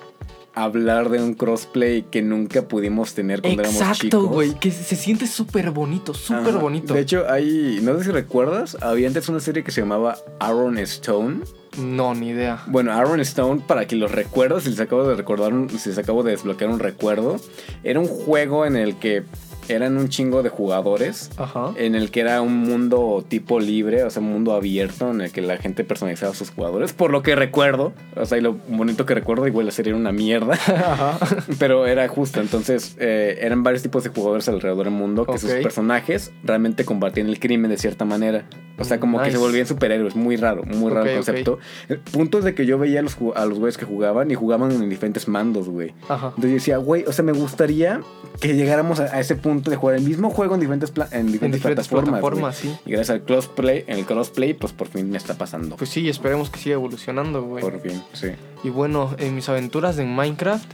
hablar 0.56 1.10
de 1.10 1.22
un 1.22 1.34
crossplay 1.34 2.04
que 2.04 2.22
nunca 2.22 2.64
pudimos 2.68 3.14
tener 3.14 3.42
cuando 3.42 3.62
éramos 3.64 3.80
Exacto, 3.82 4.04
chicos. 4.04 4.26
güey, 4.30 4.54
que 4.56 4.72
se 4.72 4.96
siente 4.96 5.28
súper 5.28 5.72
bonito, 5.72 6.14
súper 6.14 6.54
bonito. 6.56 6.94
De 6.94 7.02
hecho, 7.02 7.26
hay, 7.30 7.80
no 7.84 7.98
sé 7.98 8.06
si 8.06 8.12
recuerdas, 8.12 8.78
había 8.82 9.08
antes 9.08 9.28
una 9.30 9.40
serie 9.40 9.64
que 9.64 9.72
se 9.72 9.82
llamaba 9.82 10.18
Aaron 10.40 10.78
Stone. 10.80 11.42
no, 11.78 12.16
ni 12.16 12.30
idea. 12.30 12.64
Bueno, 12.68 12.94
Aaron 12.94 13.20
Stone, 13.20 13.62
para 13.68 13.86
que 13.86 13.96
los 13.98 14.12
recuerdos, 14.12 14.64
si 14.64 14.70
les 14.70 14.80
acabo 14.80 15.06
de 15.08 15.16
recordar, 15.16 15.54
un- 15.54 15.70
si 15.70 15.90
les 15.90 15.98
acabo 15.98 16.24
de 16.24 16.32
desbloquear 16.32 16.70
un 16.70 16.80
recuerdo, 16.80 17.36
era 17.84 18.00
un 18.00 18.08
juego 18.08 18.66
en 18.66 18.78
el 18.78 18.96
que 18.98 19.24
eran 19.68 19.98
un 19.98 20.10
chingo 20.10 20.44
de 20.44 20.50
jugadores, 20.50 21.32
Ajá. 21.38 21.74
en 21.78 21.96
el 21.96 22.12
que 22.12 22.22
era 22.22 22.42
un 22.42 22.58
mundo 22.58 23.24
tipo 23.28 23.60
libre, 23.60 24.04
o 24.04 24.10
sea, 24.10 24.22
un 24.22 24.32
mundo 24.32 24.54
abierto, 24.54 25.12
en 25.12 25.22
el 25.22 25.32
que 25.32 25.42
la 25.42 25.58
gente 25.58 25.84
personalizaba 25.84 26.32
a 26.32 26.36
sus 26.36 26.52
jugadores, 26.52 26.94
por 26.94 27.12
lo 27.12 27.24
que 27.24 27.36
recuerdo, 27.36 27.94
o 28.16 28.26
sea, 28.26 28.38
y 28.38 28.42
lo 28.42 28.54
bonito 28.68 29.06
que 29.06 29.14
recuerdo, 29.14 29.48
igual 29.48 29.66
la 29.66 29.72
serie 29.72 29.92
era 29.92 30.00
una 30.00 30.12
mierda, 30.12 30.54
Ajá. 30.54 31.18
pero 31.60 31.88
era 31.88 32.08
justo, 32.08 32.42
entonces 32.42 32.96
eh, 33.00 33.40
eran 33.42 33.64
varios 33.64 33.84
tipos 33.84 34.04
de 34.04 34.10
jugadores 34.10 34.48
alrededor 34.48 34.86
del 34.86 34.94
mundo 34.94 35.26
que 35.26 35.38
sus 35.38 35.52
personajes 35.52 36.32
realmente 36.44 36.86
combatían 36.86 37.28
el 37.28 37.40
crimen 37.40 37.72
de 37.72 37.78
cierta 37.78 38.06
manera. 38.06 38.46
O 38.78 38.84
sea, 38.84 39.00
como 39.00 39.22
que 39.22 39.32
se 39.32 39.38
volvían 39.38 39.66
superhéroes, 39.66 40.16
muy 40.16 40.36
raro, 40.36 40.64
muy 40.64 40.92
raro 40.92 41.10
el 41.10 41.16
concepto. 41.16 41.60
El 41.88 42.00
punto 42.00 42.40
es 42.40 42.44
de 42.44 42.54
que 42.54 42.66
yo 42.66 42.78
veía 42.78 43.00
a 43.00 43.04
los, 43.04 43.18
a 43.36 43.46
los 43.46 43.58
güeyes 43.58 43.78
que 43.78 43.86
jugaban 43.86 44.30
y 44.32 44.36
jugaban 44.36 44.72
en 44.72 44.90
diferentes 44.90 45.30
mandos, 45.30 45.70
güey. 45.70 45.94
Entonces 46.10 46.44
yo 46.44 46.50
decía, 46.50 46.78
güey, 46.78 47.06
o 47.08 47.14
sea, 47.14 47.24
me 47.24 47.32
gustaría 47.32 48.02
que 48.42 48.54
llegáramos 48.54 49.00
a, 49.00 49.04
a 49.06 49.20
ese 49.22 49.36
punto 49.36 49.55
de 49.64 49.76
jugar 49.76 49.96
el 49.96 50.04
mismo 50.04 50.30
juego 50.30 50.56
en 50.56 50.62
diferentes, 50.62 50.92
pla- 50.92 51.08
en 51.12 51.22
En 51.22 51.32
diferentes, 51.32 51.60
diferentes 51.60 51.88
plataformas. 51.88 52.56
sí. 52.58 52.76
Y 52.86 52.92
gracias 52.92 53.10
al 53.12 53.24
crossplay, 53.24 53.84
en 53.88 54.00
el 54.00 54.06
crossplay, 54.06 54.54
pues 54.54 54.74
por 54.74 54.88
fin 54.88 55.10
me 55.10 55.18
está 55.18 55.34
pasando. 55.36 55.76
Pues 55.78 55.90
sí, 55.90 56.08
esperemos 56.10 56.50
que 56.50 56.60
siga 56.60 56.76
evolucionando, 56.76 57.44
güey. 57.44 57.62
por 57.64 57.80
fin, 57.82 58.02
sí. 58.14 58.30
Y 58.64 58.70
bueno, 58.70 59.16
en 59.20 59.36
mis 59.36 59.48
aventuras 59.50 59.98
en 60.00 60.14
Minecraft, 60.16 60.70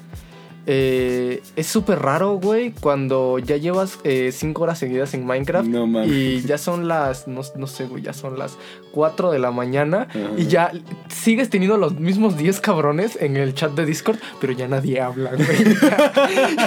eh, 0.67 1.41
es 1.56 1.67
súper 1.67 2.00
raro, 2.00 2.34
güey, 2.36 2.71
cuando 2.71 3.39
ya 3.39 3.58
llevas 3.58 4.00
5 4.04 4.62
horas 4.62 4.80
seguidas 4.80 5.13
en 5.13 5.26
Minecraft. 5.26 5.67
No. 5.67 6.06
Y 6.06 6.41
ya 6.41 6.58
son 6.58 6.88
las, 6.88 7.28
no, 7.28 7.41
no 7.56 7.67
sé, 7.67 7.86
güey, 7.86 8.04
ya 8.04 8.13
son 8.13 8.38
las 8.38 8.58
4 8.91 9.32
de 9.32 9.39
la 9.39 9.52
mañana. 9.52 10.08
Y 10.38 10.45
ya 10.47 10.71
sigues 11.10 11.50
teniendo 11.50 11.78
los 11.78 11.95
mismos 12.00 12.38
10 12.38 12.60
cabrones 12.62 13.17
en 13.21 13.38
el 13.38 13.54
chat 13.54 13.71
de 13.74 13.86
Discord, 13.86 14.17
pero 14.39 14.54
ya 14.54 14.67
nadie 14.67 15.02
habla, 15.02 15.32
güey. 15.32 15.47
Ya, 15.82 16.13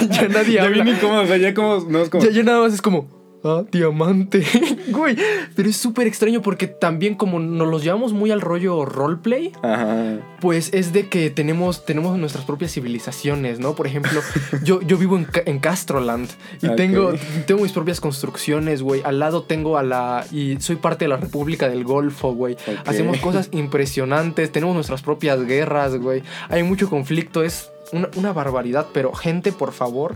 ya 0.09 0.27
nadie 0.27 0.53
Ya 0.55 0.63
habla. 0.63 0.83
bien 0.83 0.95
incómodo, 0.95 1.21
o 1.23 1.27
sea, 1.27 1.37
ya 1.37 1.53
como, 1.53 1.79
no 1.89 1.99
es 1.99 2.09
como... 2.09 2.23
Ya, 2.23 2.31
ya 2.31 2.43
nada 2.43 2.61
más 2.61 2.73
es 2.73 2.81
como, 2.81 3.07
ah, 3.45 3.63
diamante. 3.71 4.43
Güey, 4.89 5.17
pero 5.55 5.69
es 5.69 5.77
súper 5.77 6.07
extraño 6.07 6.41
porque 6.41 6.67
también 6.67 7.15
como 7.15 7.39
nos 7.39 7.67
los 7.67 7.83
llevamos 7.83 8.13
muy 8.13 8.31
al 8.31 8.41
rollo 8.41 8.85
roleplay, 8.85 9.51
Ajá. 9.61 10.19
pues 10.39 10.73
es 10.73 10.93
de 10.93 11.09
que 11.09 11.29
tenemos, 11.29 11.85
tenemos 11.85 12.17
nuestras 12.17 12.45
propias 12.45 12.71
civilizaciones, 12.71 13.59
¿no? 13.59 13.75
Por 13.75 13.87
ejemplo, 13.87 14.21
yo, 14.63 14.81
yo 14.81 14.97
vivo 14.97 15.17
en, 15.17 15.27
en 15.45 15.59
Castroland 15.59 16.29
y 16.61 16.69
tengo, 16.75 17.13
tengo 17.45 17.61
mis 17.61 17.71
propias 17.71 17.99
construcciones, 17.99 18.81
güey. 18.81 19.01
Al 19.03 19.19
lado 19.19 19.43
tengo 19.43 19.77
a 19.77 19.83
la... 19.83 20.25
Y 20.31 20.59
soy 20.59 20.75
parte 20.75 21.05
de 21.05 21.09
la 21.09 21.17
República 21.17 21.69
del 21.69 21.83
Golfo, 21.83 22.33
güey. 22.33 22.57
Hacemos 22.85 23.17
cosas 23.17 23.49
impresionantes, 23.51 24.51
tenemos 24.51 24.75
nuestras 24.75 25.01
propias 25.01 25.45
guerras, 25.45 25.95
güey. 25.97 26.23
Hay 26.49 26.63
mucho 26.63 26.89
conflicto, 26.89 27.43
es 27.43 27.71
una, 27.91 28.09
una 28.15 28.33
barbaridad, 28.33 28.87
pero 28.93 29.13
gente, 29.13 29.51
por 29.51 29.71
favor, 29.71 30.15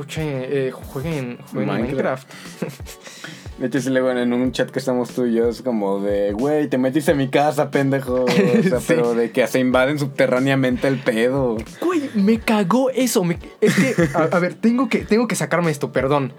escuchen, 0.00 0.26
eh, 0.28 0.70
jueguen, 0.72 1.38
jueguen 1.52 1.68
Minecraft. 1.68 2.26
Minecraft. 2.62 3.58
De 3.58 3.66
hecho, 3.66 3.80
sí, 3.80 3.90
luego 3.90 4.10
en 4.12 4.32
un 4.32 4.52
chat 4.52 4.70
que 4.70 4.78
estamos 4.78 5.10
tú 5.10 5.26
y 5.26 5.34
yo 5.34 5.48
es 5.50 5.60
como 5.60 6.00
de, 6.00 6.32
güey, 6.32 6.68
te 6.68 6.78
metiste 6.78 7.10
a 7.12 7.14
mi 7.14 7.28
casa, 7.28 7.70
pendejo. 7.70 8.24
O 8.24 8.28
sea, 8.62 8.80
Sí. 8.80 8.86
pero 8.88 9.14
de 9.14 9.30
que 9.32 9.46
se 9.46 9.58
invaden 9.58 9.98
subterráneamente 9.98 10.88
el 10.88 10.98
pedo. 10.98 11.58
Güey, 11.82 12.08
me 12.14 12.38
cagó 12.40 12.88
eso. 12.90 13.22
me- 13.22 13.38
es 13.60 13.74
que, 13.74 14.08
a, 14.14 14.22
a 14.34 14.38
ver, 14.38 14.54
tengo 14.54 14.88
que, 14.88 15.00
tengo 15.04 15.28
que 15.28 15.34
sacarme 15.34 15.70
esto, 15.70 15.92
perdón. 15.92 16.32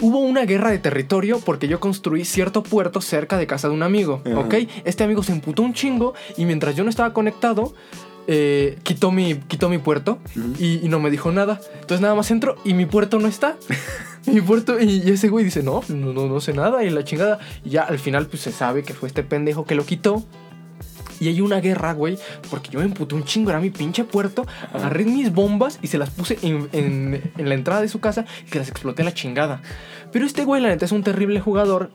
Hubo 0.00 0.18
una 0.18 0.44
guerra 0.44 0.70
de 0.70 0.78
territorio 0.78 1.38
porque 1.38 1.68
yo 1.68 1.78
construí 1.78 2.24
cierto 2.24 2.62
puerto 2.64 3.00
cerca 3.00 3.38
de 3.38 3.46
casa 3.46 3.68
de 3.68 3.74
un 3.74 3.84
amigo, 3.84 4.20
Ajá. 4.26 4.40
¿ok? 4.40 4.54
Este 4.84 5.04
amigo 5.04 5.22
se 5.22 5.30
emputó 5.32 5.62
un 5.62 5.72
chingo 5.72 6.14
y 6.36 6.44
mientras 6.44 6.74
yo 6.74 6.82
no 6.82 6.90
estaba 6.90 7.12
conectado, 7.14 7.72
eh, 8.26 8.78
quitó, 8.82 9.10
mi, 9.12 9.36
quitó 9.36 9.68
mi 9.68 9.78
puerto 9.78 10.18
y, 10.58 10.84
y 10.84 10.88
no 10.88 10.98
me 11.00 11.10
dijo 11.10 11.30
nada. 11.32 11.60
Entonces 11.74 12.00
nada 12.00 12.14
más 12.14 12.30
entro 12.30 12.56
y 12.64 12.74
mi 12.74 12.86
puerto 12.86 13.18
no 13.18 13.28
está. 13.28 13.56
mi 14.26 14.40
puerto, 14.40 14.80
y, 14.80 15.02
y 15.06 15.10
ese 15.10 15.28
güey 15.28 15.44
dice, 15.44 15.62
no, 15.62 15.82
no, 15.88 16.12
no, 16.12 16.26
no 16.26 16.40
sé 16.40 16.52
nada 16.52 16.82
y 16.84 16.90
la 16.90 17.04
chingada. 17.04 17.38
Y 17.64 17.70
ya 17.70 17.82
al 17.82 17.98
final 17.98 18.26
pues 18.26 18.42
se 18.42 18.52
sabe 18.52 18.82
que 18.82 18.94
fue 18.94 19.08
este 19.08 19.22
pendejo 19.22 19.64
que 19.64 19.74
lo 19.74 19.84
quitó. 19.86 20.24
Y 21.18 21.28
hay 21.28 21.40
una 21.40 21.60
guerra, 21.62 21.94
güey, 21.94 22.18
porque 22.50 22.68
yo 22.70 22.78
me 22.80 22.84
emputé 22.84 23.14
un 23.14 23.24
chingo, 23.24 23.48
era 23.48 23.58
mi 23.58 23.70
pinche 23.70 24.04
puerto. 24.04 24.46
Agarré 24.74 25.04
mis 25.06 25.32
bombas 25.32 25.78
y 25.80 25.86
se 25.86 25.96
las 25.96 26.10
puse 26.10 26.38
en, 26.42 26.68
en- 26.72 27.32
en 27.38 27.48
la 27.48 27.54
entrada 27.54 27.80
de 27.80 27.88
su 27.88 28.00
casa 28.00 28.26
y 28.46 28.50
que 28.50 28.58
las 28.58 28.68
exploté 28.68 29.00
a 29.00 29.06
la 29.06 29.14
chingada. 29.14 29.62
Pero 30.12 30.24
este 30.26 30.44
güey, 30.44 30.62
la 30.62 30.68
neta, 30.68 30.84
es 30.84 30.92
un 30.92 31.02
terrible 31.02 31.40
jugador 31.40 31.90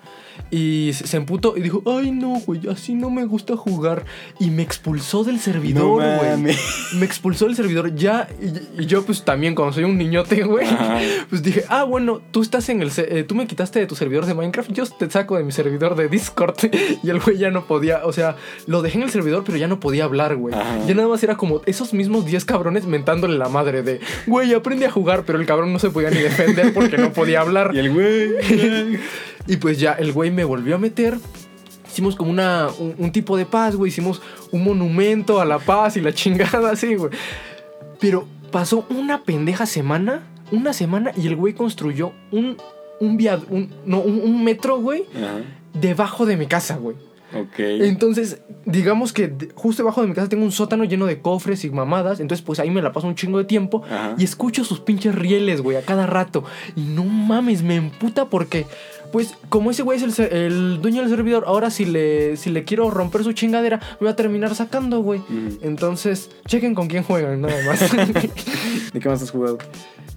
y 0.49 0.91
se, 0.93 1.17
emputó 1.17 1.55
y 1.57 1.61
dijo, 1.61 1.81
ay 1.85 2.11
no, 2.11 2.39
güey, 2.45 2.67
así 2.69 2.93
no 2.93 3.09
me 3.09 3.25
gusta 3.25 3.55
jugar. 3.55 4.05
Y 4.39 4.49
me 4.49 4.63
expulsó 4.63 5.23
del 5.23 5.39
servidor, 5.39 5.83
No 5.83 6.17
güey. 6.17 6.55
me 6.95 7.05
expulsó 7.05 7.45
del 7.45 7.55
servidor 7.55 7.95
ya. 7.95 8.27
Y, 8.77 8.81
y 8.83 8.85
yo, 8.85 9.03
pues 9.05 9.23
también, 9.23 9.55
cuando 9.55 9.73
soy 9.73 9.83
un 9.85 9.97
niñote, 9.97 10.43
güey, 10.43 10.67
Ajá. 10.67 10.99
pues 11.29 11.41
dije, 11.41 11.63
ah, 11.69 11.83
bueno, 11.83 12.21
tú 12.31 12.41
estás 12.41 12.67
en 12.69 12.81
el. 12.81 12.91
se- 12.91 13.19
eh, 13.19 13.23
tú 13.23 13.33
me 13.35 13.47
quitaste 13.47 13.79
de 13.79 13.87
tu 13.87 13.95
servidor 13.95 14.25
de 14.25 14.33
Minecraft, 14.33 14.71
yo 14.71 14.85
te 14.85 15.09
saco 15.09 15.37
de 15.37 15.43
mi 15.43 15.51
servidor 15.51 15.95
de 15.95 16.07
Discord. 16.09 16.55
y 17.03 17.09
el 17.09 17.19
güey 17.19 17.37
ya 17.37 17.49
no 17.51 17.65
podía, 17.65 18.05
o 18.05 18.11
sea, 18.13 18.35
lo 18.67 18.81
dejé 18.81 18.97
en 18.97 19.03
el 19.05 19.09
servidor, 19.09 19.43
pero 19.45 19.57
ya 19.57 19.67
no 19.67 19.79
podía 19.79 20.03
hablar, 20.05 20.35
güey. 20.35 20.53
Ajá. 20.53 20.79
Ya 20.87 20.93
nada 20.95 21.07
más 21.07 21.23
era 21.23 21.37
como 21.37 21.61
esos 21.65 21.93
mismos 21.93 22.25
10 22.25 22.45
cabrones 22.45 22.85
mentándole 22.85 23.37
la 23.37 23.47
madre 23.49 23.83
de, 23.83 23.99
güey, 24.27 24.53
aprende 24.53 24.85
a 24.85 24.91
jugar, 24.91 25.23
pero 25.25 25.39
el 25.39 25.45
cabrón 25.45 25.71
no 25.71 25.79
se 25.79 25.89
podía 25.91 26.09
ni 26.09 26.17
defender 26.19 26.73
porque 26.73 26.97
no 26.97 27.13
podía 27.13 27.41
hablar. 27.41 27.71
Y 27.73 27.79
el 27.79 27.89
güey. 27.93 28.00
Y 29.47 29.57
pues 29.57 29.79
ya 29.79 29.93
el 29.93 30.11
güey 30.13 30.31
me 30.31 30.43
volvió 30.43 30.75
a 30.75 30.77
meter. 30.77 31.17
Hicimos 31.87 32.15
como 32.15 32.31
una, 32.31 32.67
un, 32.79 32.95
un 32.97 33.11
tipo 33.11 33.35
de 33.37 33.45
paz, 33.45 33.75
güey. 33.75 33.89
Hicimos 33.89 34.21
un 34.51 34.63
monumento 34.63 35.41
a 35.41 35.45
la 35.45 35.59
paz 35.59 35.97
y 35.97 36.01
la 36.01 36.13
chingada 36.13 36.69
así, 36.71 36.95
güey. 36.95 37.11
Pero 37.99 38.27
pasó 38.51 38.85
una 38.89 39.23
pendeja 39.23 39.65
semana, 39.65 40.23
una 40.51 40.73
semana, 40.73 41.11
y 41.17 41.27
el 41.27 41.35
güey 41.35 41.53
construyó 41.53 42.13
un, 42.31 42.57
un 42.99 43.17
viad- 43.17 43.43
un, 43.49 43.73
no, 43.85 43.99
un, 43.99 44.21
un 44.21 44.43
metro, 44.43 44.77
güey, 44.79 45.03
debajo 45.73 46.25
de 46.25 46.37
mi 46.37 46.47
casa, 46.47 46.77
güey. 46.77 46.95
Ok. 47.33 47.59
Entonces, 47.59 48.41
digamos 48.65 49.13
que 49.13 49.33
justo 49.55 49.83
debajo 49.83 50.01
de 50.01 50.07
mi 50.07 50.13
casa 50.13 50.29
tengo 50.29 50.43
un 50.43 50.51
sótano 50.51 50.83
lleno 50.83 51.05
de 51.05 51.21
cofres 51.21 51.63
y 51.63 51.69
mamadas. 51.69 52.19
Entonces, 52.19 52.45
pues 52.45 52.59
ahí 52.59 52.69
me 52.69 52.81
la 52.81 52.91
paso 52.91 53.07
un 53.07 53.15
chingo 53.15 53.37
de 53.37 53.45
tiempo. 53.45 53.83
Ajá. 53.85 54.15
Y 54.17 54.23
escucho 54.23 54.63
sus 54.63 54.79
pinches 54.79 55.15
rieles, 55.15 55.61
güey, 55.61 55.77
a 55.77 55.81
cada 55.81 56.05
rato. 56.07 56.43
Y 56.75 56.81
no 56.81 57.03
mames, 57.03 57.63
me 57.63 57.75
emputa 57.75 58.25
porque, 58.25 58.65
pues, 59.11 59.35
como 59.49 59.71
ese 59.71 59.83
güey 59.83 60.03
es 60.03 60.19
el, 60.19 60.81
dueño 60.81 61.01
del 61.01 61.09
servidor, 61.09 61.45
ahora 61.47 61.69
si 61.69 61.85
le, 61.85 62.37
si 62.37 62.49
le 62.49 62.63
quiero 62.63 62.89
romper 62.91 63.23
su 63.23 63.33
chingadera, 63.33 63.79
me 63.99 64.05
va 64.05 64.11
a 64.11 64.15
terminar 64.15 64.53
sacando, 64.55 65.01
güey. 65.01 65.21
Entonces, 65.61 66.29
chequen 66.47 66.75
con 66.75 66.87
quién 66.87 67.03
juegan, 67.03 67.41
nada 67.41 67.63
más. 67.65 67.79
¿De 68.93 68.99
qué 68.99 69.09
más 69.09 69.21
has 69.21 69.31
jugado? 69.31 69.57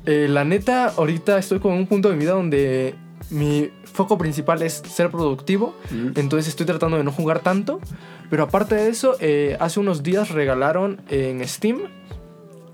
Eh, 0.07 0.27
la 0.29 0.45
neta, 0.45 0.89
ahorita 0.89 1.39
estoy 1.39 1.61
como 1.61 1.75
en 1.75 1.81
un 1.81 1.87
punto 1.87 2.11
de 2.11 2.17
mi 2.17 2.21
vida 2.21 2.33
donde 2.33 2.95
mi 3.31 3.71
foco 3.85 4.19
principal 4.19 4.63
es 4.63 4.75
ser 4.75 5.11
productivo. 5.11 5.75
Entonces 6.15 6.49
estoy 6.49 6.67
tratando 6.67 6.97
de 6.97 7.05
no 7.05 7.13
jugar 7.13 7.41
tanto. 7.41 7.81
Pero 8.31 8.45
aparte 8.45 8.75
de 8.75 8.89
eso, 8.89 9.17
eh, 9.21 9.57
hace 9.61 9.81
unos 9.81 10.03
días 10.03 10.31
regalaron 10.31 11.01
en 11.09 11.47
Steam 11.47 11.83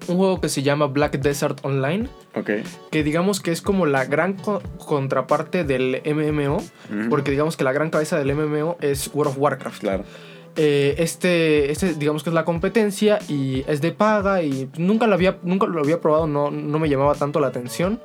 un 0.08 0.16
juego 0.16 0.40
que 0.40 0.48
se 0.48 0.62
llama 0.62 0.86
Black 0.86 1.18
Desert 1.20 1.58
Online. 1.64 2.08
Ok. 2.34 2.50
Que 2.90 3.02
digamos 3.04 3.40
que 3.40 3.52
es 3.52 3.60
como 3.62 3.86
la 3.86 4.04
gran 4.06 4.34
co- 4.34 4.62
contraparte 4.78 5.64
del 5.64 6.00
MMO. 6.04 6.62
Porque 7.10 7.30
digamos 7.30 7.56
que 7.56 7.64
la 7.64 7.72
gran 7.72 7.90
cabeza 7.90 8.18
del 8.18 8.34
MMO 8.34 8.76
es 8.80 9.10
World 9.12 9.32
of 9.32 9.38
Warcraft. 9.38 9.80
Claro. 9.80 10.04
Eh, 10.56 10.96
este, 10.98 11.70
este, 11.70 11.94
digamos 11.94 12.24
que 12.24 12.30
es 12.30 12.34
la 12.34 12.44
competencia 12.44 13.20
y 13.28 13.64
es 13.68 13.80
de 13.80 13.92
paga 13.92 14.42
y 14.42 14.68
nunca 14.76 15.06
lo 15.06 15.14
había, 15.14 15.38
nunca 15.42 15.66
lo 15.66 15.80
había 15.80 16.00
probado, 16.00 16.26
no, 16.26 16.50
no 16.50 16.78
me 16.78 16.88
llamaba 16.88 17.14
tanto 17.14 17.38
la 17.38 17.46
atención, 17.46 18.00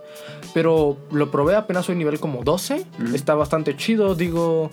pero 0.54 0.96
lo 1.12 1.32
probé 1.32 1.56
apenas 1.56 1.88
soy 1.88 1.96
nivel 1.96 2.20
como 2.20 2.44
12, 2.44 2.86
Ujú. 3.04 3.16
está 3.16 3.34
bastante 3.34 3.76
chido, 3.76 4.14
digo, 4.14 4.70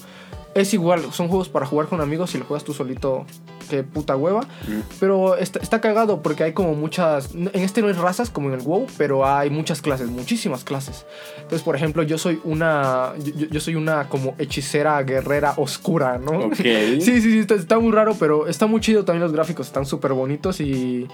es 0.54 0.74
igual, 0.74 1.12
son 1.12 1.28
juegos 1.28 1.48
para 1.48 1.64
jugar 1.64 1.88
con 1.88 2.02
amigos, 2.02 2.30
si 2.30 2.38
lo 2.38 2.44
juegas 2.44 2.62
tú 2.62 2.74
solito 2.74 3.24
qué 3.68 3.82
puta 3.82 4.16
hueva. 4.16 4.42
Pero 5.00 5.36
está, 5.36 5.58
está 5.60 5.80
cagado 5.80 6.22
porque 6.22 6.44
hay 6.44 6.52
como 6.52 6.74
muchas. 6.74 7.34
En 7.34 7.50
este 7.54 7.82
no 7.82 7.88
hay 7.88 7.94
razas 7.94 8.30
como 8.30 8.48
en 8.48 8.54
el 8.54 8.60
WoW, 8.60 8.86
pero 8.98 9.26
hay 9.26 9.50
muchas 9.50 9.82
clases, 9.82 10.08
muchísimas 10.08 10.64
clases. 10.64 11.06
Entonces, 11.36 11.62
por 11.62 11.76
ejemplo, 11.76 12.02
yo 12.02 12.18
soy 12.18 12.40
una. 12.44 13.12
Yo, 13.22 13.46
yo 13.48 13.60
soy 13.60 13.74
una 13.74 14.08
como 14.08 14.34
hechicera 14.38 15.02
guerrera 15.02 15.54
oscura, 15.56 16.18
¿no? 16.18 16.46
Ok. 16.46 16.56
Sí, 17.02 17.20
sí, 17.20 17.20
sí, 17.22 17.38
está, 17.40 17.54
está 17.54 17.78
muy 17.78 17.92
raro, 17.92 18.14
pero 18.18 18.46
está 18.46 18.66
muy 18.66 18.80
chido 18.80 19.04
también 19.04 19.22
los 19.22 19.32
gráficos, 19.32 19.66
están 19.66 19.86
súper 19.86 20.12
bonitos 20.12 20.60
y, 20.60 21.06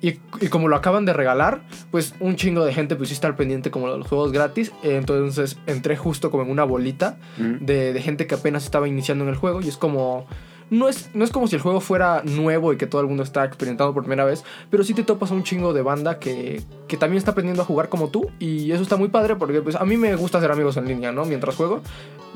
y, 0.00 0.08
y 0.40 0.46
como 0.48 0.68
lo 0.68 0.76
acaban 0.76 1.04
de 1.04 1.12
regalar, 1.12 1.62
pues 1.90 2.14
un 2.20 2.36
chingo 2.36 2.64
de 2.64 2.72
gente 2.72 2.96
pues 2.96 3.08
sí 3.10 3.14
está 3.14 3.26
al 3.28 3.36
pendiente 3.36 3.70
como 3.70 3.88
los 3.88 4.06
juegos 4.06 4.32
gratis, 4.32 4.72
entonces 4.82 5.58
entré 5.66 5.96
justo 5.96 6.30
como 6.30 6.42
en 6.44 6.50
una 6.50 6.64
bolita 6.64 7.18
Mm. 7.38 7.64
de, 7.66 7.92
de 7.92 8.02
gente 8.02 8.26
que 8.26 8.34
apenas 8.34 8.64
estaba 8.64 8.88
iniciando 8.88 9.24
en 9.24 9.30
el 9.30 9.36
juego 9.36 9.60
y 9.60 9.68
es 9.68 9.76
como... 9.76 10.26
No 10.68 10.88
es, 10.88 11.10
no 11.14 11.24
es 11.24 11.30
como 11.30 11.46
si 11.46 11.54
el 11.54 11.62
juego 11.62 11.80
fuera 11.80 12.22
nuevo 12.24 12.72
y 12.72 12.76
que 12.76 12.86
todo 12.86 13.00
el 13.00 13.06
mundo 13.06 13.22
está 13.22 13.44
experimentando 13.44 13.94
por 13.94 14.02
primera 14.02 14.24
vez, 14.24 14.42
pero 14.70 14.82
sí 14.82 14.94
te 14.94 15.04
topas 15.04 15.30
a 15.30 15.34
un 15.34 15.44
chingo 15.44 15.72
de 15.72 15.82
banda 15.82 16.18
que, 16.18 16.62
que 16.88 16.96
también 16.96 17.18
está 17.18 17.30
aprendiendo 17.30 17.62
a 17.62 17.64
jugar 17.64 17.88
como 17.88 18.08
tú 18.08 18.30
y 18.40 18.72
eso 18.72 18.82
está 18.82 18.96
muy 18.96 19.08
padre 19.08 19.36
porque 19.36 19.62
pues 19.62 19.76
a 19.76 19.84
mí 19.84 19.96
me 19.96 20.16
gusta 20.16 20.38
hacer 20.38 20.50
amigos 20.50 20.76
en 20.76 20.86
línea, 20.88 21.12
¿no? 21.12 21.24
Mientras 21.24 21.54
juego. 21.54 21.82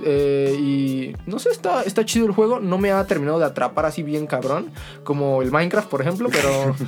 Eh, 0.05 0.57
y 0.59 1.16
no 1.29 1.40
sé, 1.40 1.51
está, 1.51 1.83
está 1.83 2.05
chido 2.05 2.27
el 2.27 2.33
juego, 2.33 2.61
no 2.61 2.79
me 2.79 2.93
ha 2.93 3.05
terminado 3.07 3.38
de 3.40 3.47
atrapar 3.47 3.87
así 3.87 4.03
bien 4.05 4.27
cabrón, 4.27 4.71
como 5.03 5.43
el 5.43 5.51
Minecraft, 5.51 5.88
por 5.88 6.01
ejemplo, 6.01 6.29
pero... 6.31 6.77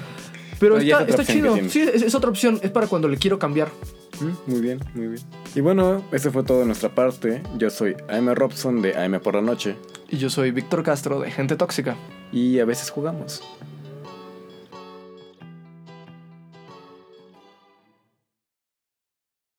Pero 0.61 0.79
está, 0.79 1.25
chido. 1.25 1.57
Sí, 1.69 1.81
es, 1.81 2.03
es 2.03 2.15
otra 2.15 2.31
opción. 2.31 2.61
Es 2.63 2.71
para 2.71 2.87
cuando 2.87 3.09
le 3.09 3.17
quiero 3.17 3.37
cambiar. 3.37 3.69
Mm, 4.21 4.51
Muy 4.53 4.61
bien, 4.61 4.79
muy 4.95 5.09
bien. 5.09 5.21
Y 5.57 5.61
bueno, 5.61 6.05
eso 6.13 6.31
fue 6.31 6.45
todo 6.45 6.61
de 6.61 6.67
nuestra 6.67 6.89
parte. 6.95 7.43
Yo 7.59 7.69
soy 7.69 7.97
AM 8.09 8.33
Robson 8.33 8.81
de 8.81 8.97
AM 8.97 9.19
por 9.19 9.35
la 9.35 9.41
noche 9.41 9.75
Y 10.13 10.19
yo 10.19 10.29
soy 10.29 10.51
Víctor 10.51 10.83
Castro 10.83 11.21
de 11.21 11.31
Gente 11.31 11.57
Tóxica. 11.57 11.97
y 12.31 12.59
a 12.61 12.67
veces 12.67 12.91
jugamos. 12.91 13.43